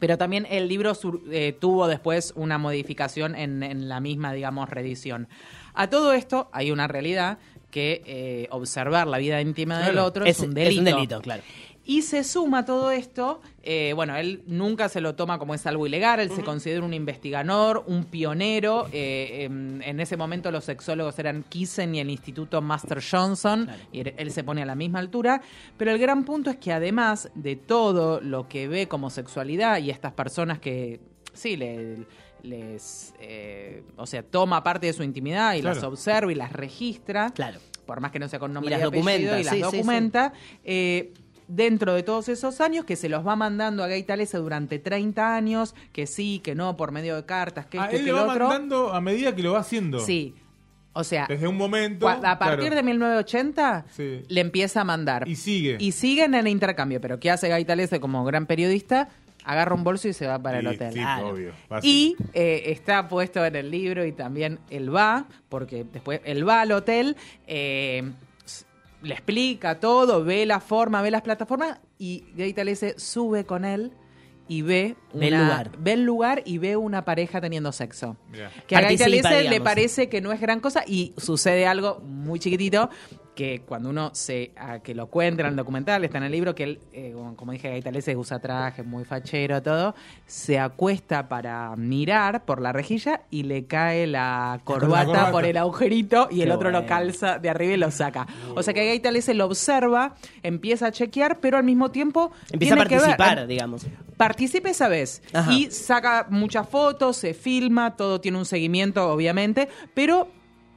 Pero 0.00 0.18
también 0.18 0.46
el 0.50 0.66
libro 0.68 0.94
sur- 0.94 1.20
eh, 1.30 1.56
tuvo 1.60 1.86
después 1.86 2.32
una 2.34 2.58
modificación 2.58 3.36
en, 3.36 3.62
en 3.62 3.88
la 3.88 4.00
misma, 4.00 4.32
digamos, 4.32 4.68
reedición. 4.68 5.28
A 5.74 5.88
todo 5.88 6.12
esto 6.12 6.48
hay 6.52 6.70
una 6.72 6.88
realidad 6.88 7.38
que 7.70 8.02
eh, 8.04 8.48
observar 8.50 9.06
la 9.06 9.18
vida 9.18 9.40
íntima 9.40 9.78
del 9.86 9.98
otro 9.98 10.26
es, 10.26 10.40
un 10.40 10.52
delito. 10.54 10.82
delito, 10.82 11.20
claro. 11.22 11.42
Y 11.84 12.02
se 12.02 12.22
suma 12.22 12.58
a 12.58 12.64
todo 12.64 12.92
esto, 12.92 13.40
eh, 13.64 13.92
bueno, 13.96 14.14
él 14.16 14.44
nunca 14.46 14.88
se 14.88 15.00
lo 15.00 15.16
toma 15.16 15.38
como 15.40 15.52
es 15.54 15.66
algo 15.66 15.84
ilegal, 15.86 16.20
él 16.20 16.30
se 16.30 16.44
considera 16.44 16.84
un 16.84 16.94
investigador, 16.94 17.82
un 17.88 18.04
pionero. 18.04 18.88
eh, 18.92 19.44
en, 19.44 19.82
en 19.84 19.98
ese 19.98 20.16
momento 20.16 20.52
los 20.52 20.64
sexólogos 20.64 21.18
eran 21.18 21.42
Kissen 21.48 21.94
y 21.96 22.00
el 22.00 22.08
Instituto 22.10 22.62
Master 22.62 23.02
Johnson, 23.02 23.68
y 23.90 24.00
él, 24.00 24.14
él 24.16 24.30
se 24.30 24.44
pone 24.44 24.62
a 24.62 24.66
la 24.66 24.76
misma 24.76 25.00
altura. 25.00 25.42
Pero 25.76 25.90
el 25.90 25.98
gran 25.98 26.24
punto 26.24 26.50
es 26.50 26.56
que 26.56 26.72
además 26.72 27.30
de 27.34 27.56
todo 27.56 28.20
lo 28.20 28.48
que 28.48 28.68
ve 28.68 28.86
como 28.86 29.10
sexualidad 29.10 29.78
y 29.78 29.90
estas 29.90 30.12
personas 30.12 30.60
que, 30.60 31.00
sí, 31.32 31.56
le- 31.56 32.06
les, 32.44 33.14
eh, 33.20 33.82
o 33.96 34.06
sea, 34.06 34.22
toma 34.22 34.62
parte 34.62 34.86
de 34.86 34.92
su 34.92 35.02
intimidad 35.02 35.54
y 35.54 35.60
Claro. 35.60 35.74
las 35.76 35.84
observa 35.84 36.30
y 36.32 36.34
las 36.34 36.52
registra 36.52 37.30
Claro. 37.30 37.60
por 37.86 38.00
más 38.00 38.10
que 38.12 38.18
no 38.18 38.28
sea 38.28 38.38
con 38.40 38.52
nombre 38.52 38.70
Y 38.74 38.78
las 38.78 38.80
y, 38.80 38.86
apellido, 38.88 39.04
documenta, 39.04 39.40
y 39.40 39.44
las 39.44 39.54
sí, 39.54 39.60
sí, 39.62 39.70
sí. 39.70 39.76
documenta, 39.76 40.32
eh, 40.64 41.12
dentro 41.48 41.94
de 41.94 42.02
todos 42.02 42.28
esos 42.28 42.60
años, 42.60 42.84
que 42.84 42.96
se 42.96 43.08
los 43.08 43.26
va 43.26 43.36
mandando 43.36 43.82
a 43.84 43.88
Gaitalese 43.88 44.38
durante 44.38 44.78
30 44.78 45.34
años, 45.34 45.74
que 45.92 46.06
sí, 46.06 46.40
que 46.42 46.54
no, 46.54 46.76
por 46.76 46.92
medio 46.92 47.16
de 47.16 47.24
cartas, 47.24 47.66
que 47.66 47.78
Ah, 47.78 47.84
esto, 47.84 47.96
él 47.96 48.02
que 48.04 48.06
le 48.06 48.12
va 48.12 48.26
otro. 48.26 48.48
mandando 48.48 48.92
a 48.92 49.00
medida 49.00 49.34
que 49.34 49.42
lo 49.42 49.52
va 49.52 49.60
haciendo. 49.60 49.98
Sí. 50.00 50.34
O 50.94 51.04
sea, 51.04 51.26
Desde 51.26 51.48
un 51.48 51.56
momento. 51.56 52.06
a 52.08 52.20
partir 52.38 52.58
claro. 52.68 52.74
de 52.76 52.82
1980 52.82 53.86
Sí. 53.90 54.22
le 54.28 54.40
empieza 54.42 54.82
a 54.82 54.84
mandar. 54.84 55.26
Y 55.26 55.36
sigue. 55.36 55.76
Y 55.78 55.92
siguen 55.92 56.34
en 56.34 56.40
el 56.46 56.48
intercambio. 56.48 57.00
Pero 57.00 57.18
¿qué 57.18 57.30
hace 57.30 57.48
Gaitalese 57.48 57.98
como 58.00 58.24
gran 58.24 58.44
periodista? 58.46 59.08
Agarra 59.44 59.74
un 59.74 59.82
bolso 59.84 60.06
y 60.08 60.12
se 60.12 60.26
va 60.26 60.38
para 60.38 60.58
el 60.60 60.66
hotel. 60.66 60.92
sí, 60.92 60.98
Claro. 61.00 61.30
obvio. 61.30 61.52
Y 61.82 62.14
eh, 62.34 62.64
está 62.66 63.08
puesto 63.08 63.44
en 63.44 63.56
el 63.56 63.70
libro 63.70 64.04
y 64.04 64.12
también 64.12 64.58
él 64.70 64.94
va, 64.94 65.26
porque 65.48 65.84
después 65.90 66.20
él 66.24 66.46
va 66.48 66.60
al 66.60 66.72
hotel, 66.72 67.16
eh, 67.46 68.12
le 69.02 69.14
explica 69.14 69.80
todo, 69.80 70.24
ve 70.24 70.46
la 70.46 70.60
forma, 70.60 71.02
ve 71.02 71.10
las 71.10 71.22
plataformas 71.22 71.80
y 71.98 72.24
Gaitalese 72.36 72.98
sube 72.98 73.44
con 73.44 73.64
él 73.64 73.92
y 74.48 74.62
ve, 74.62 74.96
Ve 75.14 75.28
el 75.28 75.34
lugar. 75.38 75.70
ve 75.78 75.92
el 75.92 76.04
lugar 76.04 76.42
y 76.44 76.58
ve 76.58 76.76
una 76.76 77.04
pareja 77.04 77.40
teniendo 77.40 77.72
sexo. 77.72 78.16
Que 78.66 78.76
a 78.76 78.80
Gaitalese 78.82 79.44
le 79.48 79.60
parece 79.60 80.08
que 80.08 80.20
no 80.20 80.32
es 80.32 80.40
gran 80.40 80.60
cosa 80.60 80.84
y 80.86 81.14
sucede 81.16 81.66
algo 81.66 82.00
muy 82.00 82.38
chiquitito 82.38 82.90
que 83.34 83.62
cuando 83.66 83.88
uno 83.88 84.10
se 84.12 84.52
a 84.56 84.80
que 84.80 84.94
lo 84.94 85.06
cuenta 85.06 85.40
en 85.42 85.48
el 85.48 85.56
documental, 85.56 86.04
está 86.04 86.18
en 86.18 86.24
el 86.24 86.32
libro, 86.32 86.54
que 86.54 86.64
él, 86.64 86.80
eh, 86.92 87.14
como- 87.36 87.52
dije, 87.52 87.70
Gaitalese 87.70 88.14
usa 88.14 88.38
traje, 88.40 88.82
muy 88.82 89.04
fachero, 89.04 89.62
todo, 89.62 89.94
se 90.26 90.58
acuesta 90.58 91.28
para 91.28 91.74
mirar 91.76 92.44
por 92.44 92.60
la 92.60 92.72
rejilla 92.72 93.22
y 93.30 93.44
le 93.44 93.64
cae 93.64 94.06
la 94.06 94.60
corbata, 94.64 95.06
corbata. 95.06 95.30
por 95.30 95.44
el 95.46 95.56
agujerito 95.56 96.28
y 96.30 96.42
el 96.42 96.50
otro 96.50 96.70
lo 96.70 96.84
calza 96.84 97.38
de 97.38 97.48
arriba 97.48 97.72
y 97.72 97.76
lo 97.78 97.90
saca. 97.90 98.26
O 98.54 98.62
sea 98.62 98.74
que 98.74 98.86
Gaitalese 98.86 99.32
lo 99.32 99.46
observa, 99.46 100.14
empieza 100.42 100.88
a 100.88 100.92
chequear, 100.92 101.40
pero 101.40 101.56
al 101.56 101.64
mismo 101.64 101.90
tiempo 101.90 102.32
Empieza 102.50 102.74
a 102.74 102.76
tiene 102.76 102.88
que 102.90 102.96
ver- 102.96 103.16
participar, 103.16 103.46
digamos. 103.46 103.86
participe 104.18 104.70
esa 104.70 104.88
vez 104.88 105.22
Ajá. 105.32 105.50
y 105.52 105.70
saca 105.70 106.26
muchas 106.28 106.68
fotos, 106.68 107.16
se 107.16 107.32
filma, 107.32 107.96
todo 107.96 108.20
tiene 108.20 108.36
un 108.36 108.44
seguimiento, 108.44 109.10
obviamente, 109.10 109.68
pero 109.94 110.28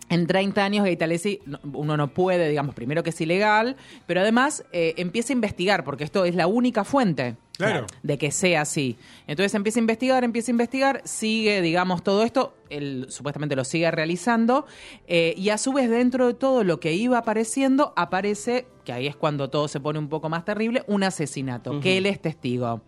en 0.09 0.27
30 0.27 0.63
años 0.63 0.83
Gaitalesi 0.85 1.39
no- 1.45 1.59
uno 1.73 1.97
no 1.97 2.07
puede, 2.13 2.47
digamos, 2.49 2.75
primero 2.75 3.01
que 3.03 3.09
es 3.09 3.21
ilegal, 3.21 3.75
pero 4.05 4.21
además 4.21 4.63
eh, 4.71 4.93
empieza 4.97 5.33
a 5.33 5.35
investigar, 5.35 5.83
porque 5.83 6.03
esto 6.03 6.25
es 6.25 6.35
la 6.35 6.47
única 6.47 6.83
fuente. 6.83 7.35
Claro. 7.57 7.87
De 8.03 8.17
que 8.17 8.31
sea 8.31 8.61
así. 8.61 8.97
Entonces 9.27 9.53
empieza 9.55 9.79
a 9.79 9.81
investigar, 9.81 10.23
empieza 10.25 10.51
a 10.51 10.53
investigar, 10.53 11.01
sigue, 11.05 11.61
digamos, 11.61 12.03
todo 12.03 12.23
esto, 12.23 12.53
él 12.69 13.05
supuestamente 13.07 13.55
lo 13.55 13.63
sigue 13.63 13.89
realizando, 13.91 14.65
eh, 15.07 15.33
y 15.37 15.49
a 15.49 15.57
su 15.57 15.71
vez 15.71 15.89
dentro 15.89 16.27
de 16.27 16.33
todo 16.33 16.65
lo 16.65 16.81
que 16.81 16.91
iba 16.93 17.17
apareciendo, 17.17 17.93
aparece, 17.95 18.67
que 18.83 18.91
ahí 18.91 19.07
es 19.07 19.15
cuando 19.15 19.49
todo 19.49 19.69
se 19.69 19.79
pone 19.79 19.99
un 19.99 20.09
poco 20.09 20.27
más 20.27 20.43
terrible, 20.43 20.83
un 20.87 21.03
asesinato, 21.03 21.79
que 21.79 21.97
él 21.97 22.05
es 22.07 22.21
testigo. 22.21 22.81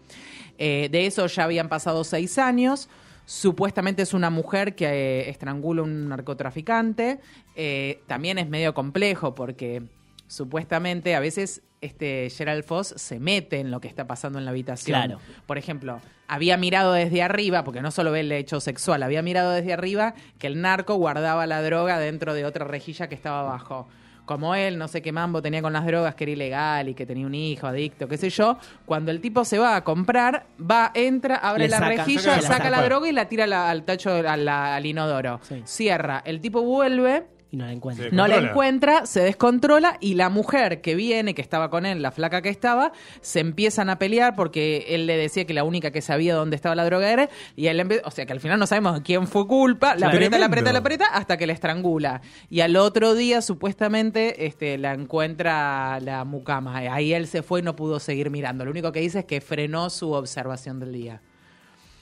Eh, 0.57 0.89
de 0.91 1.05
eso 1.05 1.25
ya 1.27 1.45
habían 1.45 1.69
pasado 1.69 2.03
seis 2.03 2.37
años. 2.37 2.89
Supuestamente 3.27 4.03
es 4.03 4.13
una 4.13 4.29
mujer 4.29 4.73
que 4.73 4.85
eh, 4.85 5.29
estrangula 5.29 5.81
a 5.81 5.83
un 5.83 6.07
narcotraficante. 6.07 7.19
Eh, 7.57 7.99
también 8.07 8.37
es 8.37 8.47
medio 8.47 8.73
complejo 8.73 9.35
porque 9.35 9.83
supuestamente 10.27 11.13
a 11.13 11.19
veces 11.19 11.61
este 11.81 12.29
Gerald 12.29 12.63
Foss 12.63 12.93
se 12.95 13.19
mete 13.19 13.59
en 13.59 13.69
lo 13.69 13.81
que 13.81 13.89
está 13.89 14.07
pasando 14.07 14.39
en 14.39 14.45
la 14.45 14.51
habitación. 14.51 14.97
Claro. 14.97 15.19
Por 15.45 15.57
ejemplo, 15.57 15.99
había 16.29 16.55
mirado 16.55 16.93
desde 16.93 17.21
arriba, 17.21 17.65
porque 17.65 17.81
no 17.81 17.91
solo 17.91 18.13
ve 18.13 18.21
el 18.21 18.31
hecho 18.31 18.61
sexual, 18.61 19.03
había 19.03 19.21
mirado 19.21 19.51
desde 19.51 19.73
arriba 19.73 20.13
que 20.39 20.47
el 20.47 20.61
narco 20.61 20.95
guardaba 20.95 21.45
la 21.47 21.61
droga 21.61 21.99
dentro 21.99 22.33
de 22.33 22.45
otra 22.45 22.63
rejilla 22.63 23.09
que 23.09 23.15
estaba 23.15 23.41
abajo. 23.41 23.89
Como 24.27 24.53
él, 24.53 24.77
no 24.77 24.87
sé 24.89 25.01
qué 25.01 25.11
mambo 25.11 25.41
tenía 25.41 25.61
con 25.63 25.71
las 25.73 25.85
drogas, 25.85 26.13
que 26.13 26.25
era 26.25 26.31
ilegal 26.33 26.89
y 26.89 26.93
que 26.93 27.05
tenía 27.05 27.25
un 27.25 27.33
hijo 27.33 27.65
adicto, 27.65 28.07
qué 28.07 28.17
sé 28.17 28.29
yo. 28.29 28.57
Cuando 28.85 29.09
el 29.09 29.21
tipo 29.21 29.43
se 29.45 29.57
va 29.57 29.75
a 29.77 29.83
comprar, 29.85 30.45
va, 30.59 30.91
entra, 30.93 31.37
abre 31.37 31.63
Le 31.63 31.69
la 31.69 31.79
rejilla, 31.79 32.21
saca 32.41 32.41
saca, 32.41 32.69
la 32.69 32.83
droga 32.83 33.07
y 33.07 33.13
la 33.13 33.29
tira 33.29 33.47
la- 33.47 33.69
al 33.69 33.83
tacho, 33.83 34.11
a 34.11 34.35
la- 34.37 34.75
al 34.75 34.85
inodoro. 34.85 35.39
Sí. 35.43 35.61
Cierra. 35.65 36.21
El 36.25 36.41
tipo 36.41 36.61
vuelve, 36.61 37.25
Y 37.49 37.57
no 37.57 37.65
la 37.65 37.71
encuentro. 37.71 38.09
Sí. 38.09 38.15
no 38.15 38.27
la 38.27 38.37
encuentra, 38.37 39.05
se 39.05 39.21
descontrola 39.21 39.97
y 40.01 40.15
la 40.15 40.29
mujer 40.29 40.81
que 40.81 40.95
viene, 40.95 41.33
que 41.33 41.41
estaba 41.41 41.69
con 41.69 41.85
él, 41.85 42.01
la 42.01 42.11
flaca 42.11 42.41
que 42.41 42.49
estaba, 42.49 42.91
se 43.21 43.39
empiezan 43.39 43.89
a 43.89 43.97
pelear 43.99 44.35
porque 44.35 44.85
él 44.89 45.07
le 45.07 45.15
decía 45.15 45.45
que 45.45 45.53
la 45.53 45.63
única 45.63 45.91
que 45.91 46.01
sabía 46.01 46.35
dónde 46.35 46.55
estaba 46.55 46.75
la 46.75 46.83
droga 46.83 47.09
era 47.09 47.29
y 47.55 47.67
él 47.67 48.01
o 48.03 48.11
sea 48.11 48.25
que 48.25 48.33
al 48.33 48.39
final 48.39 48.59
no 48.59 48.67
sabemos 48.67 49.01
quién 49.01 49.27
fue 49.27 49.47
culpa, 49.47 49.95
la 49.95 50.07
aprieta, 50.07 50.37
la 50.37 50.47
aprieta, 50.47 50.73
la 50.73 50.79
aprieta 50.79 51.05
hasta 51.05 51.37
que 51.37 51.47
la 51.47 51.53
estrangula. 51.53 52.21
Y 52.49 52.61
al 52.61 52.75
otro 52.75 53.15
día 53.15 53.41
supuestamente 53.41 54.45
este, 54.45 54.77
la 54.77 54.93
encuentra 54.93 55.99
la 56.01 56.25
mucama. 56.25 56.77
Ahí 56.77 57.13
él 57.13 57.27
se 57.27 57.43
fue 57.43 57.61
y 57.61 57.63
no 57.63 57.75
pudo 57.75 57.99
seguir 57.99 58.29
mirando. 58.29 58.65
Lo 58.65 58.71
único 58.71 58.91
que 58.91 58.99
dice 58.99 59.19
es 59.19 59.25
que 59.25 59.41
frenó 59.41 59.89
su 59.89 60.11
observación 60.11 60.79
del 60.79 60.91
día. 60.91 61.21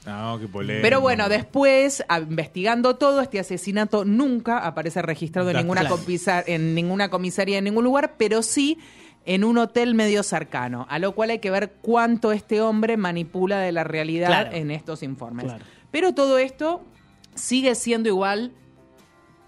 No, 0.06 0.40
qué 0.40 0.48
polémico. 0.48 0.82
Pero 0.84 1.02
bueno, 1.02 1.28
después, 1.30 2.04
a- 2.08 2.20
investigando 2.20 2.96
todo, 2.98 3.22
este 3.22 3.40
asesinato 3.40 4.06
nunca 4.06 4.60
aparece 4.60 5.02
registrado 5.02 5.50
en 5.50 5.56
Da- 5.56 5.62
ninguna, 5.62 5.82
claro. 5.82 5.98
comisa- 5.98 6.44
en 6.46 6.76
ninguna 6.76 7.10
comisaría, 7.10 7.58
en 7.58 7.64
ningún 7.64 7.84
lugar, 7.84 8.16
pero 8.18 8.42
sí 8.44 8.78
en 9.26 9.44
un 9.44 9.58
hotel 9.58 9.96
medio 9.96 10.22
cercano, 10.22 10.86
a 10.90 11.00
lo 11.00 11.14
cual 11.16 11.32
hay 11.32 11.40
que 11.40 11.50
ver 11.50 11.74
cuánto 11.82 12.32
este 12.32 12.62
hombre 12.62 12.96
manipula 12.98 13.60
de 13.60 13.72
la 13.72 13.84
realidad 13.84 14.28
Claro. 14.28 14.52
en 14.56 14.70
estos 14.70 15.02
informes. 15.02 15.46
Claro. 15.46 15.66
Pero 15.90 16.14
todo 16.14 16.38
esto 16.38 16.86
sigue 17.34 17.74
siendo 17.74 18.08
igual 18.10 18.52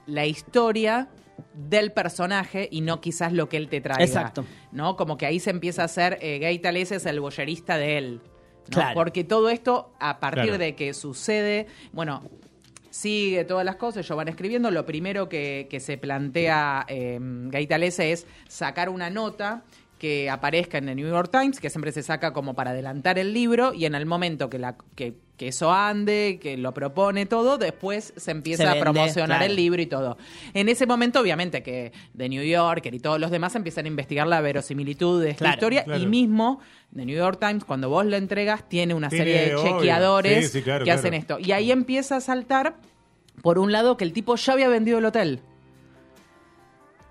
la 0.07 0.25
historia 0.25 1.09
del 1.53 1.91
personaje 1.91 2.67
y 2.71 2.81
no 2.81 2.99
quizás 3.01 3.31
lo 3.33 3.49
que 3.49 3.57
él 3.57 3.69
te 3.69 3.79
traiga. 3.81 4.03
Exacto. 4.03 4.45
¿No? 4.71 4.95
Como 4.95 5.17
que 5.17 5.27
ahí 5.27 5.39
se 5.39 5.51
empieza 5.51 5.83
a 5.83 5.85
hacer, 5.85 6.17
eh, 6.21 6.39
es 6.73 7.05
el 7.05 7.19
boyerista 7.19 7.77
de 7.77 7.97
él. 7.99 8.21
¿No? 8.69 8.75
Claro. 8.75 8.93
Porque 8.95 9.23
todo 9.23 9.49
esto, 9.49 9.93
a 9.99 10.19
partir 10.19 10.43
Claro. 10.43 10.57
de 10.57 10.75
que 10.75 10.93
sucede, 10.93 11.67
bueno, 11.93 12.23
sigue 12.89 13.43
todas 13.45 13.65
las 13.65 13.75
cosas, 13.75 14.05
ellos 14.05 14.17
van 14.17 14.27
escribiendo. 14.27 14.71
Lo 14.71 14.85
primero 14.85 15.29
que, 15.29 15.67
que 15.69 15.79
se 15.79 15.97
plantea 15.97 16.85
eh, 16.87 17.19
Gaitalese 17.21 18.11
es 18.11 18.25
sacar 18.47 18.89
una 18.89 19.09
nota 19.09 19.63
que 19.97 20.29
aparezca 20.29 20.77
en 20.77 20.89
el 20.89 20.95
New 20.95 21.07
York 21.09 21.29
Times, 21.31 21.59
que 21.59 21.69
siempre 21.69 21.91
se 21.91 22.03
saca 22.03 22.31
como 22.33 22.53
para 22.53 22.71
adelantar 22.71 23.17
el 23.17 23.33
libro, 23.33 23.73
y 23.73 23.85
en 23.85 23.95
el 23.95 24.05
momento 24.05 24.49
que, 24.49 24.59
la, 24.59 24.75
que, 24.95 25.15
que 25.37 25.47
eso 25.47 25.71
ande, 25.71 26.37
que 26.41 26.55
lo 26.55 26.73
propone 26.73 27.25
todo, 27.25 27.57
después 27.57 28.13
se 28.15 28.31
empieza 28.31 28.71
Se 28.71 28.77
a 28.77 28.79
promocionar 28.79 29.39
claro. 29.39 29.45
el 29.45 29.55
libro 29.55 29.81
y 29.81 29.87
todo. 29.87 30.17
En 30.53 30.69
ese 30.69 30.85
momento, 30.85 31.19
obviamente, 31.19 31.63
que 31.63 31.91
de 32.13 32.29
New 32.29 32.43
Yorker 32.43 32.93
y 32.93 32.99
todos 32.99 33.19
los 33.19 33.31
demás 33.31 33.55
empiezan 33.55 33.85
a 33.85 33.87
investigar 33.87 34.27
la 34.27 34.39
verosimilitud 34.41 35.21
de 35.23 35.31
esta 35.31 35.45
Claro, 35.45 35.55
historia, 35.55 35.83
claro. 35.83 35.99
y 36.01 36.05
mismo 36.05 36.59
The 36.95 37.05
New 37.05 37.17
York 37.17 37.39
Times, 37.39 37.63
cuando 37.65 37.89
vos 37.89 38.05
lo 38.05 38.15
entregas, 38.17 38.69
tiene 38.69 38.93
una 38.93 39.09
Tiene, 39.09 39.25
serie 39.25 39.55
de 39.55 39.61
chequeadores 39.63 40.45
Sí, 40.51 40.59
sí, 40.59 40.63
claro, 40.63 40.85
que 40.85 40.91
hacen 40.91 41.13
esto. 41.15 41.39
Y 41.39 41.53
ahí 41.53 41.71
empieza 41.71 42.17
a 42.17 42.21
saltar, 42.21 42.75
por 43.41 43.57
un 43.57 43.71
lado, 43.71 43.97
que 43.97 44.03
el 44.03 44.13
tipo 44.13 44.35
ya 44.35 44.53
había 44.53 44.69
vendido 44.69 44.99
el 44.99 45.05
hotel 45.05 45.41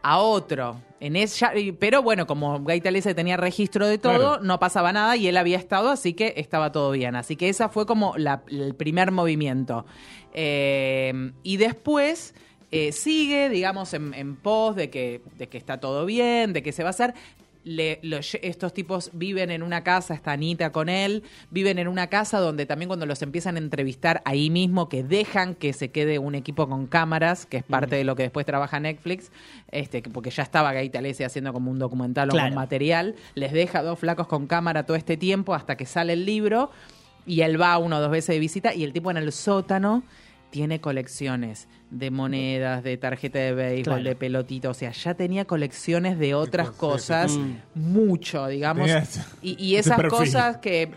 a 0.03 0.19
otro. 0.19 0.81
En 0.99 1.15
es- 1.17 1.39
ya- 1.39 1.53
pero 1.79 2.03
bueno, 2.03 2.27
como 2.27 2.63
Gaitalese 2.65 3.15
tenía 3.15 3.37
registro 3.37 3.87
de 3.87 3.99
todo, 3.99 4.15
Claro. 4.17 4.39
no 4.43 4.59
pasaba 4.59 4.93
nada 4.93 5.17
y 5.17 5.29
él 5.29 5.37
había 5.37 5.59
estado, 5.59 5.91
así 5.91 6.15
que 6.15 6.33
estaba 6.37 6.73
todo 6.73 6.91
bien. 6.93 7.17
Así 7.17 7.37
que 7.37 7.49
esa 7.51 7.69
fue 7.69 7.85
como 7.87 8.15
la- 8.17 8.43
el 8.49 8.75
primer 8.75 9.13
movimiento. 9.13 9.85
Eh, 10.33 11.33
y 11.43 11.57
después 11.57 12.35
eh, 12.73 12.91
sigue, 12.93 13.49
digamos, 13.49 13.95
en, 13.95 14.13
en 14.13 14.35
pos 14.37 14.75
de 14.75 14.91
que, 14.91 15.23
de 15.39 15.47
que 15.49 15.57
está 15.57 15.79
todo 15.79 16.05
bien, 16.05 16.53
de 16.53 16.63
que 16.65 16.73
se 16.73 16.83
va 16.83 16.89
a 16.89 16.91
hacer. 16.91 17.15
Le- 17.69 17.99
lo 18.03 18.19
estos 18.19 18.73
tipos 18.73 19.11
viven 19.13 19.51
en 19.51 19.65
una 19.65 19.83
casa, 19.83 20.15
está 20.15 20.31
Anita 20.31 20.71
con 20.71 20.89
él, 20.89 21.25
viven 21.51 21.81
en 21.81 21.89
una 21.89 22.07
casa 22.07 22.39
donde 22.39 22.65
también 22.65 22.87
cuando 22.87 23.07
los 23.07 23.21
empiezan 23.23 23.57
a 23.57 23.59
entrevistar 23.59 24.23
ahí 24.25 24.51
mismo, 24.51 24.89
que 24.89 25.03
dejan 25.03 25.57
que 25.57 25.73
se 25.73 25.91
quede 25.91 26.21
un 26.21 26.37
equipo 26.37 26.69
con 26.69 26.87
cámaras, 26.87 27.45
que 27.45 27.57
es 27.57 27.65
parte 27.65 27.97
de 27.97 28.05
lo 28.05 28.15
que 28.15 28.23
después 28.23 28.47
trabaja 28.47 28.79
Netflix, 28.79 29.33
este, 29.73 30.01
que- 30.01 30.11
porque 30.11 30.31
ya 30.31 30.45
estaba 30.45 30.73
Gaitalese 30.73 31.25
haciendo 31.25 31.53
como 31.53 31.73
un 31.73 31.81
documental 31.81 32.31
o 32.31 32.35
un 32.51 32.55
material, 32.55 33.17
les 33.35 33.51
deja 33.53 33.83
dos 33.83 33.99
flacos 33.99 34.29
con 34.29 34.47
cámara 34.47 34.87
todo 34.87 34.97
este 34.97 35.17
tiempo 35.17 35.53
hasta 35.53 35.77
que 35.77 35.87
sale 35.87 36.13
el 36.13 36.25
libro 36.25 36.71
y 37.27 37.41
él 37.41 37.61
va 37.61 37.77
una 37.79 37.99
o 37.99 38.01
dos 38.01 38.13
veces 38.13 38.37
de 38.37 38.39
visita 38.39 38.73
y 38.75 38.85
el 38.85 38.93
tipo 38.93 39.11
en 39.11 39.17
el 39.17 39.33
sótano 39.33 40.05
tiene 40.57 40.81
colecciones 40.81 41.69
de 41.91 42.11
monedas, 42.11 42.83
de 42.83 42.97
tarjeta 42.97 43.39
de 43.39 43.53
béisbol, 43.53 43.85
Claro. 43.97 44.03
de 44.09 44.17
pelotito, 44.17 44.71
o 44.71 44.75
sea, 44.75 44.91
ya 44.91 45.13
tenía 45.13 45.45
colecciones 45.45 46.19
de 46.19 46.35
otras 46.35 46.71
cosas, 46.71 47.33
cosas, 47.33 47.39
mucho, 47.75 48.47
digamos. 48.47 48.91
Y, 49.43 49.75
esas 49.77 50.01
cosas 50.05 50.57
que, 50.57 50.91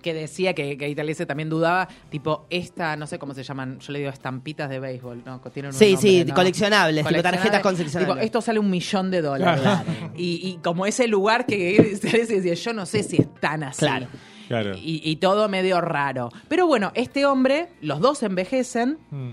que 0.00 0.14
decía 0.14 0.54
que, 0.54 0.78
que 0.78 0.88
Italiese 0.88 1.26
también 1.26 1.50
dudaba, 1.50 1.86
tipo 2.08 2.46
esta, 2.48 2.96
no 2.96 3.06
sé 3.06 3.18
cómo 3.18 3.34
se 3.34 3.42
llaman, 3.42 3.78
yo 3.78 3.92
le 3.92 3.98
digo 3.98 4.10
estampitas 4.10 4.70
de 4.70 4.80
béisbol, 4.80 5.22
¿no? 5.26 5.38
Tienen 5.52 5.72
un 5.72 5.78
Sí, 5.78 5.92
nombre, 5.92 6.10
sí, 6.10 6.24
¿no? 6.24 6.34
coleccionables, 6.34 7.06
tipo 7.06 7.22
tarjetas 7.22 7.60
con 7.60 7.76
Tipo, 7.76 8.16
esto 8.16 8.40
sale 8.40 8.58
un 8.58 8.70
millón 8.70 9.10
de 9.10 9.20
dólares. 9.20 9.60
Claro. 9.60 10.12
Y, 10.16 10.48
y 10.48 10.58
como 10.64 10.86
ese 10.86 11.08
lugar 11.08 11.44
que 11.44 11.72
Italiese 11.94 12.40
decía, 12.40 12.54
yo 12.54 12.72
no 12.72 12.86
sé 12.86 13.02
si 13.02 13.16
es 13.18 13.34
tan 13.34 13.64
así. 13.64 13.80
Claro. 13.80 14.06
Claro. 14.48 14.72
Y, 14.76 15.00
y 15.04 15.16
todo 15.16 15.48
medio 15.48 15.80
raro. 15.80 16.30
Pero 16.48 16.66
bueno, 16.66 16.90
este 16.94 17.24
hombre, 17.26 17.68
los 17.80 18.00
dos 18.00 18.22
envejecen. 18.22 18.98
Mm. 19.10 19.30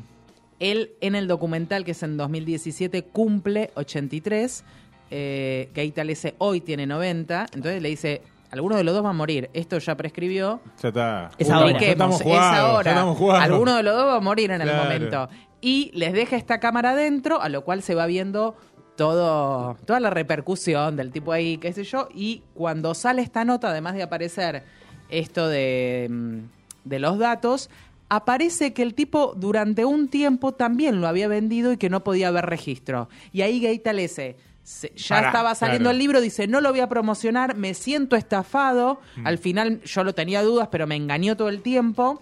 Él 0.60 0.92
en 1.02 1.16
el 1.16 1.28
documental 1.28 1.84
que 1.84 1.92
es 1.92 2.04
en 2.04 2.18
2017 2.18 3.04
cumple 3.06 3.72
83. 3.76 4.64
Eh, 5.10 5.70
Gaitalese 5.74 6.36
hoy 6.38 6.62
tiene 6.62 6.86
90. 6.86 7.48
Entonces 7.54 7.82
le 7.82 7.90
dice, 7.90 8.22
alguno 8.52 8.76
de 8.78 8.84
los 8.84 8.94
dos 8.94 9.04
va 9.04 9.10
a 9.10 9.14
morir. 9.14 9.50
Esto 9.54 9.78
ya 9.80 9.96
prescribió. 9.98 10.62
Ya 10.82 10.90
está. 10.90 11.32
Es 11.38 11.48
Ya 11.48 11.56
ahora. 11.56 11.72
estamos 11.80 12.16
Ubiquemos, 12.18 12.22
jugados, 12.22 12.52
es 12.54 12.58
ya 12.62 12.68
ahora. 12.70 12.92
estamos 12.92 13.18
jugados. 13.18 13.44
Alguno 13.44 13.76
de 13.76 13.84
los 13.84 13.96
dos 13.96 14.06
va 14.06 14.16
a 14.18 14.20
morir 14.22 14.52
en 14.52 14.62
el 14.62 14.74
momento. 14.76 15.30
Y 15.62 15.92
les 15.94 16.14
deja 16.14 16.36
esta 16.38 16.60
cámara 16.60 16.92
adentro, 16.92 17.42
a 17.42 17.50
lo 17.50 17.64
cual 17.64 17.82
se 17.84 17.94
va 17.96 18.06
viendo 18.06 18.56
todo, 18.96 19.78
toda 19.86 20.00
la 20.00 20.10
repercusión 20.10 20.96
del 20.96 21.12
tipo 21.12 21.32
ahí, 21.32 21.58
qué 21.58 21.74
sé 21.74 21.84
yo. 21.84 22.08
Y 22.14 22.44
cuando 22.54 22.94
sale 22.94 23.22
esta 23.22 23.46
nota, 23.46 23.70
además 23.70 23.96
de 23.96 24.04
aparecer 24.04 24.64
esto 25.12 25.48
de, 25.48 26.08
mm, 26.10 26.38
de 26.86 27.00
los 27.00 27.20
datos, 27.20 27.70
aparece 28.10 28.74
que 28.74 28.82
el 28.82 28.94
tipo 28.94 29.34
durante 29.38 29.86
un 29.86 30.08
tiempo 30.10 30.52
también 30.54 31.00
lo 31.00 31.08
había 31.08 31.28
vendido 31.28 31.72
y 31.72 31.78
que 31.78 31.90
no 31.90 32.04
podía 32.04 32.28
haber 32.30 32.46
registro. 32.48 33.08
Y 33.32 33.42
ahí 33.42 33.62
Gaitalese 33.62 34.36
se- 34.64 34.92
ya 34.96 35.16
Pará, 35.18 35.28
estaba 35.28 35.56
saliendo 35.56 35.84
claro. 35.86 35.92
el 35.94 35.98
libro, 36.00 36.22
dice, 36.22 36.46
no 36.48 36.60
lo 36.62 36.72
voy 36.72 36.82
a 36.82 36.90
promocionar, 36.90 37.56
me 37.56 37.74
siento 37.74 38.16
estafado. 38.16 39.00
Mm. 39.16 39.28
Al 39.28 39.38
final 39.38 39.82
yo 39.84 40.04
lo 40.04 40.14
tenía 40.14 40.44
dudas, 40.44 40.68
pero 40.72 40.88
me 40.88 40.96
engañó 40.96 41.36
todo 41.38 41.50
el 41.50 41.62
tiempo. 41.62 42.22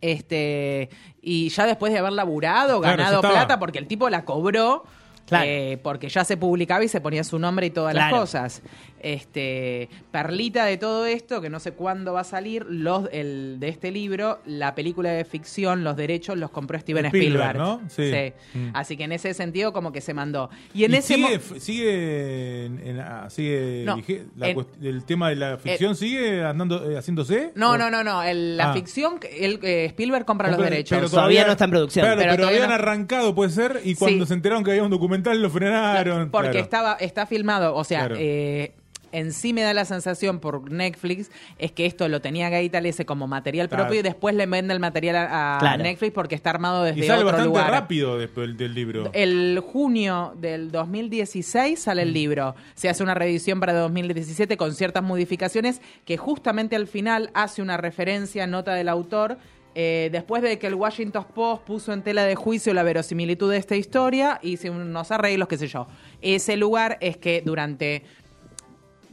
Este, 0.00 0.88
y 1.20 1.48
ya 1.50 1.66
después 1.66 1.92
de 1.92 1.98
haber 1.98 2.12
laburado, 2.12 2.80
Claro, 2.80 2.96
ganado 2.96 3.22
ya 3.22 3.28
plata, 3.30 3.58
porque 3.58 3.78
el 3.78 3.86
tipo 3.86 4.08
la 4.08 4.24
cobró, 4.24 4.84
Claro. 5.26 5.44
eh, 5.46 5.78
porque 5.82 6.08
ya 6.08 6.24
se 6.24 6.36
publicaba 6.36 6.82
y 6.84 6.88
se 6.88 7.00
ponía 7.00 7.22
su 7.24 7.38
nombre 7.38 7.66
y 7.66 7.70
todas 7.70 7.94
las 7.94 8.12
cosas. 8.12 8.62
Este, 9.02 9.88
perlita 10.10 10.64
de 10.64 10.76
todo 10.76 11.06
esto, 11.06 11.40
que 11.40 11.50
no 11.50 11.60
sé 11.60 11.72
cuándo 11.72 12.12
va 12.12 12.20
a 12.20 12.24
salir, 12.24 12.66
los, 12.68 13.08
el, 13.12 13.56
de 13.58 13.68
este 13.68 13.90
libro, 13.90 14.40
la 14.46 14.74
película 14.74 15.10
de 15.10 15.24
ficción, 15.24 15.84
los 15.84 15.96
derechos 15.96 16.36
los 16.38 16.50
compró 16.50 16.78
Steven 16.78 17.06
Spielberg, 17.06 17.56
Spielberg. 17.56 17.58
¿no? 17.58 17.80
Sí. 17.88 18.32
Mm. 18.58 18.70
Así 18.74 18.96
que 18.96 19.04
en 19.04 19.12
ese 19.12 19.34
sentido 19.34 19.72
como 19.72 19.92
que 19.92 20.00
se 20.00 20.14
mandó. 20.14 20.50
Y 20.74 20.84
en 20.84 20.92
¿Y 20.92 20.96
ese 20.96 21.14
sigue, 21.14 21.40
sigue, 21.60 22.64
en- 22.66 22.78
en- 22.86 23.00
ah, 23.00 23.28
sigue 23.30 23.84
No, 23.86 23.96
vige- 23.96 24.26
la 24.36 24.48
en- 24.50 24.56
cuest- 24.56 24.82
el 24.82 25.04
tema 25.04 25.28
de 25.30 25.36
la 25.36 25.56
ficción 25.58 25.96
sigue 25.96 26.44
andando 26.44 26.90
eh, 26.90 26.96
haciéndose 26.98 27.52
No, 27.54 27.72
¿O- 27.72 27.78
no, 27.78 27.90
no, 27.90 28.04
no. 28.04 28.22
el- 28.22 28.56
la 28.56 28.70
Ah. 28.70 28.74
ficción, 28.74 29.18
el, 29.32 29.58
eh, 29.62 29.86
Spielberg 29.86 30.24
compra 30.24 30.48
los 30.48 30.56
Pero 30.58 30.70
derechos. 30.70 31.10
Todavía 31.10 31.44
no 31.46 31.52
está 31.52 31.64
en 31.64 31.70
producción. 31.70 32.04
Claro, 32.04 32.18
Pero 32.20 32.30
pero, 32.32 32.42
todavía 32.42 32.64
habían 32.64 32.78
no- 32.78 32.82
arrancado, 32.84 33.34
puede 33.34 33.50
ser, 33.50 33.80
y 33.84 33.94
cuando 33.94 34.24
Sí. 34.24 34.28
se 34.28 34.34
enteraron 34.34 34.64
que 34.64 34.70
había 34.72 34.82
un 34.84 34.90
documental 34.90 35.40
lo 35.40 35.50
frenaron. 35.50 36.30
Porque 36.30 36.50
claro. 36.50 36.64
estaba, 36.64 36.92
está 36.94 37.26
filmado, 37.26 37.74
o 37.74 37.84
sea, 37.84 38.00
Claro. 38.00 38.16
eh, 38.18 38.72
en 39.12 39.32
sí 39.32 39.52
me 39.52 39.62
da 39.62 39.74
la 39.74 39.84
sensación 39.84 40.38
por 40.40 40.70
Netflix 40.70 41.30
es 41.58 41.72
que 41.72 41.86
esto 41.86 42.08
lo 42.08 42.20
tenía 42.20 42.48
Gaitalese 42.50 43.04
como 43.06 43.26
material 43.26 43.68
Claro. 43.68 43.84
propio 43.84 44.00
y 44.00 44.02
después 44.02 44.34
le 44.34 44.46
vende 44.46 44.72
el 44.74 44.80
material 44.80 45.16
a, 45.16 45.56
a 45.56 45.58
Claro. 45.58 45.82
Netflix 45.82 46.12
porque 46.12 46.34
está 46.34 46.50
armado 46.50 46.84
desde 46.84 47.00
Y 47.00 47.02
sale 47.04 47.18
otro 47.18 47.26
bastante 47.26 47.46
lugar. 47.48 47.70
rápido 47.70 48.18
después 48.18 48.56
del 48.56 48.74
libro. 48.74 49.10
El 49.12 49.60
junio 49.60 50.34
del 50.38 50.70
2016 50.70 51.78
sale 51.80 52.04
Mm. 52.04 52.08
el 52.08 52.12
libro. 52.14 52.54
Se 52.74 52.88
hace 52.88 53.02
una 53.02 53.14
reedición 53.14 53.60
para 53.60 53.72
2017 53.74 54.56
con 54.56 54.74
ciertas 54.74 55.02
modificaciones 55.02 55.80
que 56.04 56.16
justamente 56.16 56.76
al 56.76 56.86
final 56.86 57.30
hace 57.34 57.62
una 57.62 57.76
referencia, 57.76 58.46
nota 58.46 58.74
del 58.74 58.88
autor. 58.88 59.38
eh, 59.76 60.08
después 60.10 60.42
de 60.42 60.58
que 60.58 60.66
el 60.66 60.74
Washington 60.74 61.24
Post 61.32 61.62
puso 61.62 61.92
en 61.92 62.02
tela 62.02 62.24
de 62.24 62.34
juicio 62.34 62.74
la 62.74 62.82
verosimilitud 62.82 63.48
de 63.52 63.56
esta 63.56 63.76
historia, 63.76 64.40
hice 64.42 64.68
unos 64.68 65.12
arreglos, 65.12 65.46
qué 65.46 65.56
sé 65.58 65.68
yo. 65.68 65.86
Ese 66.20 66.56
lugar 66.56 66.98
es 67.00 67.16
que 67.18 67.40
durante 67.46 68.02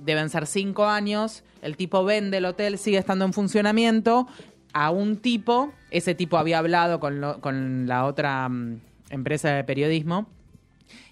deben 0.07 0.29
ser 0.31 0.47
cinco 0.47 0.87
años, 0.87 1.43
el 1.61 1.77
tipo 1.77 2.03
vende 2.03 2.37
el 2.37 2.45
hotel, 2.45 2.79
sigue 2.79 2.97
estando 2.97 3.25
en 3.25 3.33
funcionamiento, 3.33 4.27
a 4.73 4.89
un 4.89 5.17
tipo, 5.17 5.71
ese 5.91 6.15
tipo 6.15 6.37
había 6.37 6.57
hablado 6.59 6.99
con, 6.99 7.21
lo- 7.21 7.39
con 7.41 7.85
la 7.87 8.05
otra 8.05 8.49
mm, 8.49 8.79
empresa 9.11 9.51
de 9.53 9.63
periodismo, 9.63 10.27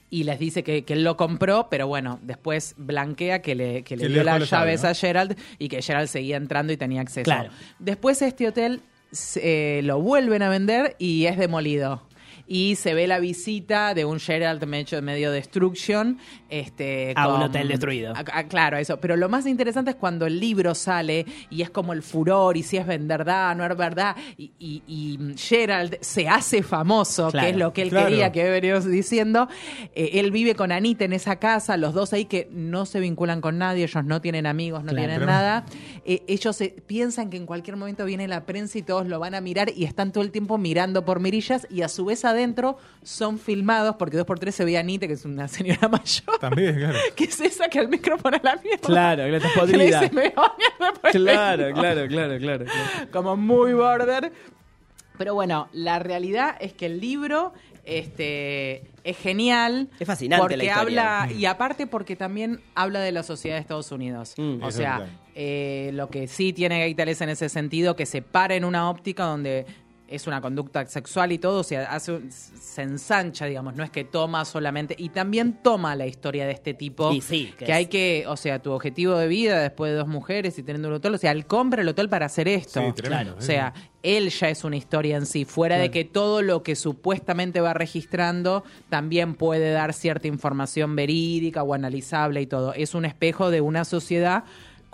y 0.09 0.23
les 0.23 0.39
dice 0.39 0.63
que, 0.63 0.83
que 0.85 0.93
él 0.93 1.03
lo 1.03 1.17
compró, 1.17 1.67
pero 1.69 1.87
bueno, 1.87 2.19
después 2.21 2.75
blanquea 2.77 3.41
que 3.41 3.53
le, 3.55 3.83
que 3.83 3.97
le 3.97 4.03
Que 4.03 4.09
dio 4.09 4.23
las 4.23 4.39
la 4.39 4.45
llave, 4.45 4.65
llaves 4.71 4.83
¿no? 4.83 4.89
a 4.89 4.93
Gerald 4.93 5.37
y 5.59 5.67
que 5.67 5.81
Gerald 5.81 6.07
seguía 6.07 6.37
entrando 6.37 6.71
y 6.71 6.77
tenía 6.77 7.01
acceso. 7.01 7.23
Claro. 7.25 7.49
Después 7.79 8.21
este 8.21 8.47
hotel 8.47 8.81
se- 9.11 9.79
eh, 9.79 9.81
lo 9.81 9.99
vuelven 9.99 10.41
a 10.43 10.49
vender 10.49 10.95
y 10.99 11.25
es 11.25 11.37
demolido. 11.37 12.03
Y 12.47 12.75
se 12.75 12.93
ve 12.93 13.07
la 13.07 13.19
visita 13.19 13.93
de 13.93 14.05
un 14.05 14.19
Gerald 14.19 14.63
medio, 14.65 15.01
medio 15.01 15.31
destruction. 15.31 16.17
Este, 16.49 17.13
A 17.15 17.27
un 17.33 17.41
hotel 17.41 17.67
destruido. 17.67 18.13
a- 18.15 18.23
a- 18.39 18.43
claro, 18.47 18.77
eso. 18.77 18.97
Pero 18.99 19.15
lo 19.15 19.29
más 19.29 19.45
interesante 19.47 19.91
es 19.91 19.97
cuando 19.97 20.25
el 20.25 20.39
libro 20.39 20.75
sale 20.75 21.25
y 21.49 21.61
es 21.63 21.69
como 21.69 21.93
el 21.93 22.03
furor 22.03 22.55
y 22.55 22.63
si 22.63 22.77
es 22.77 22.85
verdad, 22.85 23.55
no 23.55 23.65
es 23.65 23.75
verdad. 23.77 24.15
Y, 24.37 24.51
y- 24.59 24.83
y 24.87 25.19
Gerald 25.37 25.97
se 26.01 26.27
hace 26.29 26.61
famoso, 26.63 27.29
Claro, 27.31 27.45
que 27.45 27.51
es 27.51 27.57
lo 27.57 27.73
que 27.73 27.81
él 27.81 27.89
claro. 27.89 28.07
quería 28.09 28.31
que 28.31 28.43
veníamos 28.49 28.85
diciendo. 28.85 29.47
Eh, 29.95 30.11
él 30.13 30.31
vive 30.31 30.55
con 30.55 30.71
Anita 30.71 31.03
en 31.05 31.13
esa 31.13 31.37
casa, 31.37 31.77
los 31.77 31.93
dos 31.93 32.13
ahí 32.13 32.25
que 32.25 32.47
no 32.51 32.85
se 32.85 32.99
vinculan 32.99 33.41
con 33.41 33.57
nadie, 33.57 33.83
ellos 33.85 34.05
no 34.05 34.21
tienen 34.21 34.45
amigos, 34.45 34.83
no 34.83 34.91
Claro. 34.91 35.07
tienen 35.07 35.25
nada. 35.25 35.65
Eh, 36.05 36.23
ellos 36.27 36.55
se- 36.55 36.69
piensan 36.85 37.29
que 37.29 37.37
en 37.37 37.45
cualquier 37.45 37.75
momento 37.75 38.05
viene 38.05 38.27
la 38.27 38.45
prensa 38.45 38.77
y 38.77 38.81
todos 38.83 39.07
lo 39.07 39.19
van 39.19 39.33
a 39.35 39.41
mirar 39.41 39.69
y 39.75 39.85
están 39.85 40.11
todo 40.11 40.23
el 40.23 40.31
tiempo 40.31 40.57
mirando 40.57 41.03
por 41.05 41.19
mirillas 41.19 41.67
y 41.69 41.81
a 41.81 41.87
su 41.89 42.05
vez 42.05 42.23
adentro 42.35 42.77
son 43.03 43.39
filmados 43.39 43.95
porque 43.97 44.17
dos 44.17 44.25
por 44.25 44.37
tres 44.39 44.55
se 44.55 44.63
ve 44.65 44.77
a 44.77 44.81
Anita, 44.81 45.07
que 45.07 45.13
es 45.13 45.25
una 45.25 45.47
señora 45.47 45.87
mayor. 45.89 46.39
También, 46.39 46.75
claro. 46.75 46.97
que 47.15 47.27
se 47.31 47.49
saca 47.49 47.79
el 47.79 47.87
micrófono 47.87 48.37
a 48.37 48.41
la 48.43 48.55
mierda. 48.57 48.79
Claro, 48.87 49.23
que 49.23 49.35
está 49.37 49.49
Que 49.53 49.55
le 49.55 49.61
podrida. 49.61 49.99
dice, 50.01 50.13
"Me 50.15 50.33
Claro, 51.11 51.65
vengo". 51.65 51.79
claro, 51.81 52.07
claro, 52.07 52.37
claro. 52.39 52.65
Como 53.11 53.35
muy 53.35 53.73
border. 53.73 54.31
Pero 55.17 55.33
bueno, 55.33 55.69
la 55.71 55.99
realidad 55.99 56.57
es 56.59 56.73
que 56.73 56.87
el 56.87 56.99
libro 56.99 57.53
este, 57.85 58.83
es 59.03 59.17
genial. 59.17 59.89
Es 59.99 60.07
fascinante 60.07 60.41
Porque 60.41 60.57
la 60.57 60.63
historia. 60.65 61.21
habla, 61.21 61.33
y 61.33 61.45
aparte 61.45 61.87
porque 61.87 62.15
también 62.15 62.59
habla 62.73 62.99
de 62.99 63.11
la 63.11 63.23
sociedad 63.23 63.55
de 63.55 63.61
Estados 63.61 63.91
Unidos. 63.91 64.33
Mm. 64.37 64.61
o 64.63 64.71
sea, 64.71 65.07
eh, 65.35 65.91
lo 65.93 66.09
que 66.09 66.27
sí 66.27 66.51
tiene 66.53 66.79
Gaitales 66.79 67.21
en 67.21 67.29
ese 67.29 67.47
sentido, 67.49 67.95
que 67.95 68.05
se 68.05 68.21
para 68.21 68.55
en 68.55 68.65
una 68.65 68.89
óptica 68.89 69.23
donde 69.25 69.65
es 70.07 70.27
una 70.27 70.39
conducta 70.41 70.85
sexual 70.85 71.31
y 71.31 71.37
todo, 71.39 71.61
o 71.61 71.63
sea, 71.63 71.85
hace, 71.91 72.11
un- 72.11 72.31
se 72.31 72.81
ensancha, 72.83 73.45
digamos, 73.45 73.75
no 73.75 73.83
es 73.83 73.89
que 73.89 74.03
toma 74.03 74.45
solamente, 74.45 74.95
y 74.97 75.09
también 75.09 75.59
toma 75.63 75.95
la 75.95 76.05
historia 76.05 76.45
de 76.45 76.51
este 76.51 76.73
tipo, 76.73 77.11
Y 77.11 77.21
sí, 77.21 77.53
que 77.57 77.65
que, 77.65 77.71
es- 77.71 77.77
hay 77.77 77.85
que, 77.87 78.25
o 78.27 78.37
sea, 78.37 78.59
tu 78.61 78.71
objetivo 78.71 79.15
de 79.17 79.27
vida 79.27 79.59
después 79.61 79.91
de 79.91 79.97
dos 79.97 80.07
mujeres 80.07 80.57
y 80.59 80.63
teniendo 80.63 80.89
un 80.89 80.95
hotel, 80.95 81.15
o 81.15 81.17
sea, 81.17 81.31
él 81.31 81.45
compra 81.47 81.81
el 81.81 81.87
hotel 81.87 82.07
para 82.09 82.27
hacer 82.27 82.47
esto. 82.47 82.81
Sí, 82.85 82.93
tremendo, 82.93 83.35
O 83.37 83.41
sea, 83.41 83.73
él 84.03 84.29
ya 84.29 84.49
es 84.49 84.63
una 84.63 84.75
historia 84.77 85.17
en 85.17 85.25
sí, 85.25 85.45
fuera 85.45 85.77
de 85.79 85.89
que 85.89 86.05
todo 86.05 86.41
lo 86.43 86.61
que 86.61 86.75
supuestamente 86.75 87.59
va 87.61 87.73
registrando 87.73 88.63
también 88.89 89.33
puede 89.33 89.71
dar 89.71 89.93
cierta 89.93 90.27
información 90.27 90.95
verídica 90.95 91.63
o 91.63 91.73
analizable 91.73 92.41
y 92.41 92.45
todo. 92.47 92.73
Es 92.73 92.93
un 92.93 93.05
espejo 93.05 93.49
de 93.49 93.61
una 93.61 93.83
sociedad 93.85 94.43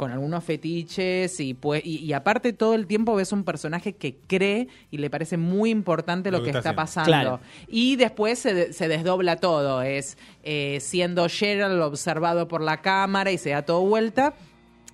con 0.01 0.11
algunos 0.11 0.43
fetiches 0.43 1.39
y, 1.39 1.53
pues, 1.53 1.85
y, 1.85 1.97
y 1.97 2.13
aparte 2.13 2.53
todo 2.53 2.73
el 2.73 2.87
tiempo 2.87 3.13
ves 3.13 3.31
un 3.31 3.43
personaje 3.43 3.93
que 3.93 4.15
cree 4.25 4.67
y 4.89 4.97
le 4.97 5.11
parece 5.11 5.37
muy 5.37 5.69
importante 5.69 6.31
lo, 6.31 6.39
Lo 6.39 6.43
que 6.43 6.53
que, 6.53 6.57
está 6.57 6.73
pasando. 6.73 7.05
Claro. 7.05 7.39
Y 7.67 7.97
después 7.97 8.39
se, 8.39 8.73
se 8.73 8.87
desdobla 8.87 9.35
todo, 9.35 9.83
es 9.83 10.17
eh, 10.41 10.79
siendo 10.81 11.29
Gerald 11.29 11.79
observado 11.83 12.47
por 12.47 12.61
la 12.61 12.81
cámara 12.81 13.31
y 13.31 13.37
se 13.37 13.51
da 13.51 13.61
todo 13.61 13.81
vuelta. 13.81 14.33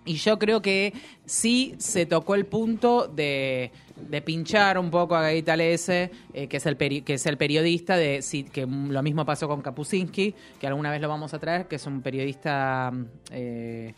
Y 0.03 0.15
yo 0.15 0.37
creo 0.39 0.61
que 0.61 0.91
sí 1.25 1.73
se 1.77 2.05
tocó 2.05 2.35
el 2.35 2.45
punto 2.45 3.07
de, 3.07 3.71
de 4.09 4.21
pinchar 4.21 4.77
un 4.77 4.91
poco 4.91 5.15
a 5.15 5.21
Gaita 5.21 5.55
Lese, 5.55 6.11
eh, 6.33 6.47
que, 6.47 6.57
es 6.57 6.65
el 6.65 6.77
peri- 6.77 7.05
que 7.05 7.13
es 7.13 7.25
el 7.25 7.37
periodista, 7.37 7.95
de 7.95 8.21
sí, 8.21 8.43
que 8.43 8.65
lo 8.65 9.03
mismo 9.03 9.25
pasó 9.25 9.47
con 9.47 9.61
Kapuscinski, 9.61 10.35
que 10.59 10.67
alguna 10.67 10.91
vez 10.91 10.99
lo 10.99 11.07
vamos 11.07 11.33
a 11.33 11.39
traer, 11.39 11.69
que 11.69 11.77
es 11.77 11.85
un 11.85 12.01
periodista 12.01 12.91
eh, 13.31 13.93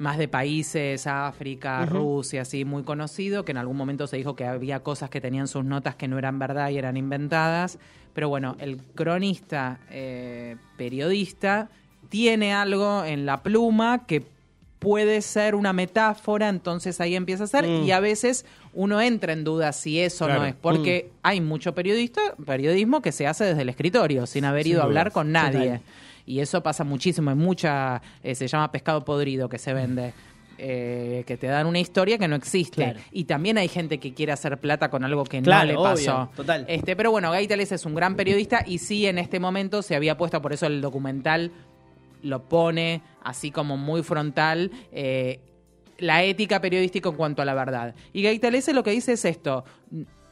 más 0.00 0.16
de 0.16 0.28
países, 0.28 1.06
África, 1.06 1.84
Rusia, 1.84 2.42
así, 2.42 2.64
muy 2.64 2.82
conocido, 2.84 3.44
que 3.44 3.52
en 3.52 3.58
algún 3.58 3.76
momento 3.76 4.06
se 4.06 4.16
dijo 4.16 4.34
que 4.34 4.46
había 4.46 4.80
cosas 4.80 5.10
que 5.10 5.20
tenían 5.20 5.46
sus 5.46 5.64
notas 5.64 5.94
que 5.94 6.08
no 6.08 6.18
eran 6.18 6.38
verdad 6.38 6.70
y 6.70 6.78
eran 6.78 6.96
inventadas. 6.96 7.78
Pero 8.14 8.30
bueno, 8.30 8.56
el 8.60 8.78
cronista 8.94 9.78
eh, 9.90 10.56
periodista 10.78 11.68
tiene 12.08 12.54
algo 12.54 13.04
en 13.04 13.26
la 13.26 13.42
pluma 13.42 14.06
que 14.06 14.24
puede 14.78 15.20
ser 15.20 15.54
una 15.54 15.74
metáfora, 15.74 16.48
entonces 16.48 16.98
ahí 17.02 17.14
empieza 17.14 17.44
a 17.44 17.46
ser, 17.46 17.66
y 17.66 17.90
a 17.90 18.00
veces 18.00 18.46
uno 18.72 19.02
entra 19.02 19.34
en 19.34 19.44
duda 19.44 19.72
si 19.72 20.00
eso 20.00 20.24
Claro. 20.24 20.40
no 20.40 20.46
es, 20.46 20.54
porque 20.54 21.10
hay 21.22 21.42
mucho 21.42 21.74
periodista, 21.74 22.22
periodismo 22.46 23.02
que 23.02 23.12
se 23.12 23.26
hace 23.26 23.44
desde 23.44 23.60
el 23.60 23.68
escritorio, 23.68 24.26
sin 24.26 24.46
haber 24.46 24.62
Sin 24.62 24.72
ido 24.72 24.80
a 24.80 24.84
hablar 24.84 25.12
con 25.12 25.30
nadie. 25.32 25.58
Total. 25.58 25.80
Y 26.30 26.40
eso 26.40 26.62
pasa 26.62 26.84
muchísimo, 26.84 27.30
hay 27.30 27.36
mucha, 27.36 28.00
eh, 28.22 28.34
se 28.36 28.46
llama 28.46 28.70
pescado 28.70 29.04
podrido 29.04 29.48
que 29.48 29.58
se 29.58 29.72
vende. 29.74 30.12
eh, 30.62 31.24
que 31.26 31.38
te 31.38 31.46
dan 31.46 31.66
una 31.66 31.78
historia 31.78 32.18
que 32.18 32.28
no 32.28 32.36
existe. 32.36 32.82
Claro. 32.84 33.00
Y 33.12 33.24
también 33.24 33.56
hay 33.56 33.66
gente 33.66 33.96
que 33.98 34.12
quiere 34.12 34.32
hacer 34.32 34.58
plata 34.58 34.90
con 34.90 35.02
algo 35.04 35.24
que 35.24 35.40
Claro, 35.40 35.62
no 35.62 35.72
le 35.72 35.76
obvio, 35.78 36.06
pasó. 36.06 36.30
total. 36.36 36.66
Este, 36.68 36.94
pero 36.96 37.10
bueno, 37.10 37.30
Gaitales 37.30 37.72
es 37.72 37.86
un 37.86 37.94
gran 37.94 38.14
periodista 38.14 38.62
y 38.66 38.76
sí 38.76 39.06
en 39.06 39.16
este 39.18 39.40
momento 39.40 39.80
se 39.80 39.96
había 39.96 40.18
puesto, 40.18 40.42
por 40.42 40.52
eso 40.52 40.66
el 40.66 40.82
documental 40.82 41.50
lo 42.22 42.46
pone 42.46 43.00
así 43.22 43.50
como 43.50 43.78
muy 43.78 44.02
frontal. 44.02 44.70
eh, 44.92 45.40
la 45.96 46.22
ética 46.24 46.60
periodística 46.60 47.08
en 47.08 47.16
cuanto 47.16 47.40
a 47.40 47.46
la 47.46 47.54
verdad. 47.54 47.94
Y 48.12 48.22
Gaitalese 48.22 48.72
lo 48.74 48.82
que 48.82 48.90
dice 48.90 49.12
es 49.12 49.24
esto, 49.24 49.64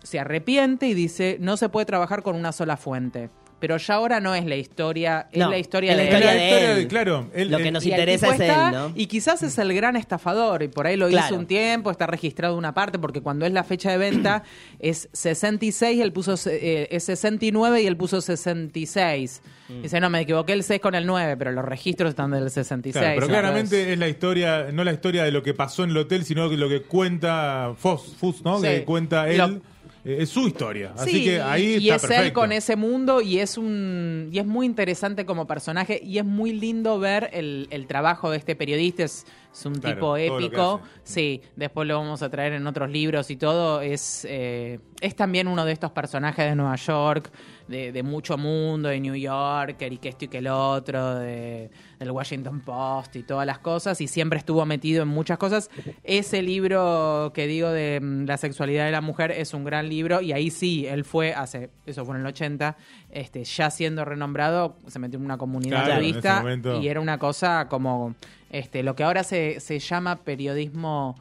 se 0.03 0.19
arrepiente 0.21 0.87
y 0.89 0.93
dice, 0.95 1.39
no 1.41 1.57
se 1.57 1.71
puede 1.71 1.87
trabajar 1.87 2.23
con 2.23 2.37
una 2.37 2.53
sola 2.53 2.77
fuente. 2.77 3.31
Pero 3.61 3.77
ya 3.77 3.94
ahora 3.94 4.21
no 4.21 4.35
es 4.35 4.44
la 4.47 4.57
historia, 4.57 5.29
es 5.33 5.38
No, 5.38 5.51
la 5.51 5.59
historia 5.59 5.90
es 5.92 5.97
la 5.97 6.03
de 6.03 6.09
historia 6.09 6.31
él. 6.33 6.38
de 6.38 6.44
historia 6.47 6.71
él. 6.73 6.79
de- 6.79 6.88
claro, 6.88 7.31
él- 7.35 7.51
Lo 7.51 7.59
que 7.59 7.66
él- 7.68 7.73
nos 7.75 7.85
interesa 7.87 8.27
es 8.29 8.40
está- 8.40 8.68
él, 8.68 8.75
¿no? 8.75 8.92
Y 8.94 9.07
quizás 9.07 9.42
es 9.42 9.59
el 9.59 9.75
gran 9.75 9.97
estafador, 9.97 10.62
y 10.62 10.68
por 10.68 10.87
ahí 10.87 10.97
lo 10.97 11.09
Claro. 11.09 11.27
hizo 11.27 11.37
un 11.37 11.47
tiempo, 11.47 11.90
está 11.90 12.07
registrado 12.07 12.57
una 12.57 12.75
parte, 12.75 12.99
porque 12.99 13.21
cuando 13.21 13.47
es 13.47 13.53
la 13.53 13.64
fecha 13.64 13.90
de 13.90 13.99
venta 13.99 14.42
es 14.79 15.09
66, 15.12 16.01
él 16.01 16.12
puso 16.12 16.35
eh, 16.47 16.88
es 16.90 17.05
69 17.05 17.83
y 17.83 17.87
él 17.87 17.97
puso 17.97 18.21
66. 18.21 19.42
Mm. 19.68 19.83
Dice, 19.83 20.01
no, 20.01 20.09
me 20.11 20.21
equivoqué 20.21 20.53
el 20.53 20.62
6 20.62 20.81
con 20.81 20.94
el 20.94 21.07
9, 21.07 21.37
pero 21.37 21.53
los 21.53 21.64
registros 21.64 22.11
están 22.11 22.31
del 22.31 22.51
66. 22.51 22.92
Claro, 23.03 23.14
pero 23.16 23.27
claramente 23.29 23.92
es 23.92 23.99
la 23.99 24.09
historia, 24.09 24.68
no 24.73 24.85
la 24.85 24.92
historia 24.92 25.25
de 25.25 25.31
lo 25.33 25.42
que 25.42 25.55
pasó 25.55 25.85
en 25.85 25.90
el 25.90 25.97
hotel, 25.99 26.25
sino 26.25 26.49
que 26.49 26.57
lo 26.57 26.68
que 26.68 26.83
cuenta 26.83 27.73
Foss, 27.77 28.14
Fuss, 28.18 28.42
¿no? 28.44 28.59
Sí. 28.61 28.66
Que 28.66 28.85
cuenta 28.85 29.29
él, 29.29 29.38
Lo- 29.38 29.47
eh, 29.47 29.61
es 30.09 30.31
su 30.31 30.49
historia. 30.49 30.92
Así 30.97 31.11
Sí, 31.11 31.25
que 31.25 31.40
ahí 31.40 31.77
y 31.77 31.90
está 31.90 32.14
es 32.14 32.27
él 32.27 32.33
con 32.33 32.53
ese 32.53 32.77
mundo 32.77 33.21
y 33.21 33.38
es 33.38 33.59
un 33.59 34.29
y 34.33 34.38
es 34.38 34.47
muy 34.47 34.66
interesante 34.66 35.27
como 35.27 35.47
personaje 35.47 36.01
y 36.03 36.18
es 36.18 36.25
muy 36.25 36.53
lindo 36.53 36.99
ver 36.99 37.31
el, 37.33 37.68
el 37.71 37.87
trabajo 37.87 38.31
de 38.31 38.38
este 38.38 38.57
periodista 38.57 39.05
es, 39.05 39.27
es 39.53 39.67
un 39.67 39.75
Claro, 39.75 39.97
tipo 39.97 40.17
épico 40.17 40.81
sí. 41.03 41.43
Después 41.57 41.87
lo 41.89 41.99
vamos 41.99 42.23
a 42.23 42.31
traer 42.31 42.55
en 42.55 42.67
otros 42.67 42.91
libros 42.91 43.31
y 43.31 43.37
todo. 43.37 43.81
Es 43.81 44.27
eh, 44.29 44.79
es 45.01 45.15
también 45.15 45.49
uno 45.49 45.65
de 45.65 45.73
estos 45.73 45.93
personajes 45.93 46.49
de 46.49 46.55
Nueva 46.55 46.77
York 46.77 47.31
de, 47.69 47.93
de 47.93 48.03
mucho 48.03 48.39
mundo 48.39 48.89
de 48.89 48.99
New 48.99 49.15
Yorker 49.15 49.93
y 49.93 49.99
que 49.99 50.09
esto 50.09 50.25
y 50.25 50.29
que 50.29 50.39
el 50.39 50.49
otro 50.49 51.17
de, 51.17 51.71
del 51.99 52.11
Washington 52.11 52.61
Post 52.61 53.17
y 53.17 53.23
todas 53.23 53.47
las 53.47 53.59
cosas 53.59 54.01
y 54.01 54.09
siempre 54.09 54.39
estuvo 54.39 54.65
metido 54.67 55.03
en 55.03 55.09
muchas 55.09 55.39
cosas. 55.39 55.71
Ese 56.03 56.43
libro 56.43 57.33
que 57.35 57.47
digo 57.47 57.71
de 57.71 58.01
mm, 58.01 58.25
la 58.25 58.37
sexualidad 58.39 58.87
de 58.87 58.93
la 58.93 59.01
mujer 59.01 59.31
es 59.31 59.55
un 59.55 59.65
gran 59.65 59.89
libro 59.89 60.21
y 60.21 60.33
ahí 60.33 60.51
sí, 60.51 60.87
él 60.87 61.05
fue 61.05 61.35
hace, 61.35 61.71
eso 61.87 62.05
fue 62.05 62.15
en 62.15 62.23
el 62.23 62.27
80, 62.27 62.77
este, 63.11 63.44
ya 63.44 63.71
siendo 63.71 64.05
renombrado, 64.05 64.77
se 64.87 64.99
metió 64.99 65.18
en 65.18 65.25
una 65.25 65.38
comunidad 65.38 65.85
Claro, 65.85 66.81
y 66.81 66.88
era 66.88 67.01
una 67.01 67.18
cosa 67.18 67.66
como 67.68 68.14
este, 68.51 68.83
lo 68.83 68.94
que 68.94 69.05
ahora 69.05 69.25
se, 69.25 69.61
se 69.61 69.79
llama 69.79 70.16
periodismo 70.16 71.16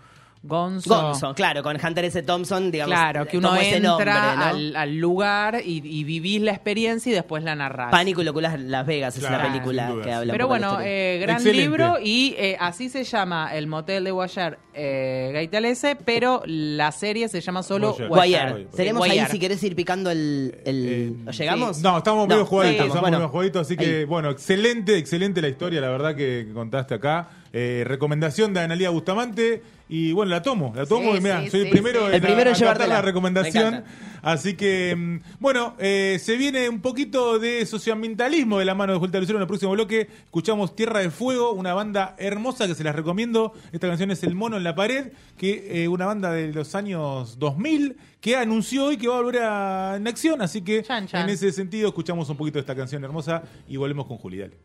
gonzo. 0.47 0.89
Gonzo, 1.01 1.33
claro, 1.33 1.61
con 1.63 1.77
Hunter 1.83 2.05
S. 2.05 2.21
Thompson, 2.23 2.71
digamos. 2.71 2.95
Claro, 2.95 3.25
que 3.27 3.37
uno 3.37 3.55
entra 3.55 3.79
nombre, 3.79 4.05
¿no? 4.11 4.43
al, 4.45 4.75
al 4.75 4.97
lugar 4.97 5.61
y, 5.63 5.81
y 5.83 6.03
vivís 6.03 6.41
la 6.41 6.51
experiencia 6.51 7.11
y 7.11 7.13
después 7.15 7.43
la 7.43 7.55
narrás. 7.55 7.91
Pánico 7.91 8.21
y 8.21 8.25
locuras 8.25 8.59
Las 8.59 8.85
Vegas 8.85 9.17
es 9.17 9.23
una 9.23 9.41
película 9.43 9.93
que 10.03 10.11
habla 10.11 10.31
Pero 10.33 10.45
la 10.45 10.47
bueno, 10.47 10.77
eh, 10.81 11.19
gran 11.21 11.37
Excelente. 11.37 11.61
libro 11.61 11.95
y 12.03 12.35
eh, 12.37 12.57
así 12.59 12.89
se 12.89 13.03
llama 13.03 13.53
el 13.55 13.67
motel 13.67 14.03
de 14.05 14.11
Guayar 14.11 14.59
eh, 14.73 15.31
Gaitalese, 15.33 15.95
pero 15.95 16.41
la 16.45 16.91
serie 16.91 17.27
se 17.29 17.41
llama 17.41 17.63
solo 17.63 17.93
Guayar. 17.93 18.07
Guayar. 18.09 18.93
Guayar. 18.95 19.25
Ahí, 19.25 19.31
si 19.31 19.39
querés 19.39 19.61
ir 19.63 19.75
picando 19.75 20.09
el... 20.11 20.61
el- 20.65 20.87
Eh, 20.87 21.13
¿Lo 21.25 21.31
llegamos? 21.31 21.79
No, 21.81 21.97
estamos 21.97 22.27
medio 22.27 22.45
jugaditos, 22.45 22.73
estamos, 22.85 22.87
estamos 22.95 23.01
bueno. 23.01 23.17
medio 23.17 23.29
jugaditos, 23.29 23.61
así 23.67 23.75
que 23.75 23.85
Ahí. 23.99 24.03
bueno, 24.05 24.29
excelente, 24.29 24.97
excelente 24.97 25.41
la 25.41 25.49
historia, 25.49 25.81
la 25.81 25.89
verdad 25.89 26.15
que, 26.15 26.45
que 26.47 26.53
contaste 26.53 26.93
acá. 26.93 27.29
Eh, 27.53 27.83
recomendación 27.85 28.53
de 28.53 28.59
Analia 28.61 28.89
Bustamante 28.89 29.61
y 29.89 30.11
bueno, 30.11 30.31
la 30.31 30.41
tomo, 30.41 30.73
la 30.75 30.85
tomo 30.85 31.13
Sí, 31.13 31.17
y 31.17 31.21
mira, 31.21 31.43
sí, 31.43 31.49
soy 31.49 31.61
el 31.61 31.69
primero 31.69 32.07
en 32.07 32.15
El 32.15 32.21
primero 32.21 32.51
en 32.51 32.89
la 32.89 32.95
Me 32.95 33.01
recomendación. 33.01 33.83
Así 34.21 34.55
que 34.55 34.95
mm, 34.95 35.19
bueno, 35.39 35.75
eh, 35.79 36.17
se 36.21 36.35
viene 36.35 36.67
un 36.67 36.81
poquito 36.81 37.39
de 37.39 37.65
socioambientalismo 37.65 38.59
de 38.59 38.65
la 38.65 38.75
mano 38.75 38.93
de 38.93 38.99
Julieta 38.99 39.19
Lucero 39.19 39.37
en 39.37 39.43
el 39.43 39.47
próximo 39.47 39.71
bloque. 39.71 40.09
Escuchamos 40.25 40.75
Tierra 40.75 40.99
de 40.99 41.09
Fuego, 41.09 41.53
una 41.53 41.73
banda 41.73 42.15
hermosa 42.17 42.67
que 42.67 42.75
se 42.75 42.83
las 42.83 42.95
recomiendo. 42.95 43.53
Esta 43.71 43.87
canción 43.87 44.11
es 44.11 44.23
El 44.23 44.35
Mono 44.35 44.57
en 44.57 44.63
la 44.65 44.75
Pared, 44.75 45.13
que 45.37 45.83
eh, 45.83 45.87
una 45.87 46.05
banda 46.05 46.31
de 46.31 46.51
los 46.51 46.75
años 46.75 47.39
2000 47.39 47.95
que 48.19 48.35
anunció 48.35 48.85
hoy 48.85 48.97
que 48.97 49.07
va 49.07 49.19
a 49.19 49.21
volver 49.21 49.41
a, 49.43 49.95
en 49.95 50.07
acción, 50.07 50.41
así 50.41 50.61
que 50.61 50.83
Chan, 50.83 51.07
chan. 51.07 51.23
en 51.23 51.29
ese 51.29 51.51
sentido 51.51 51.87
escuchamos 51.87 52.27
un 52.29 52.35
poquito 52.35 52.55
de 52.55 52.61
esta 52.61 52.75
canción 52.75 53.03
hermosa 53.03 53.43
y 53.69 53.77
volvemos 53.77 54.07
con 54.07 54.17
Juli, 54.17 54.39
dale. 54.39 54.57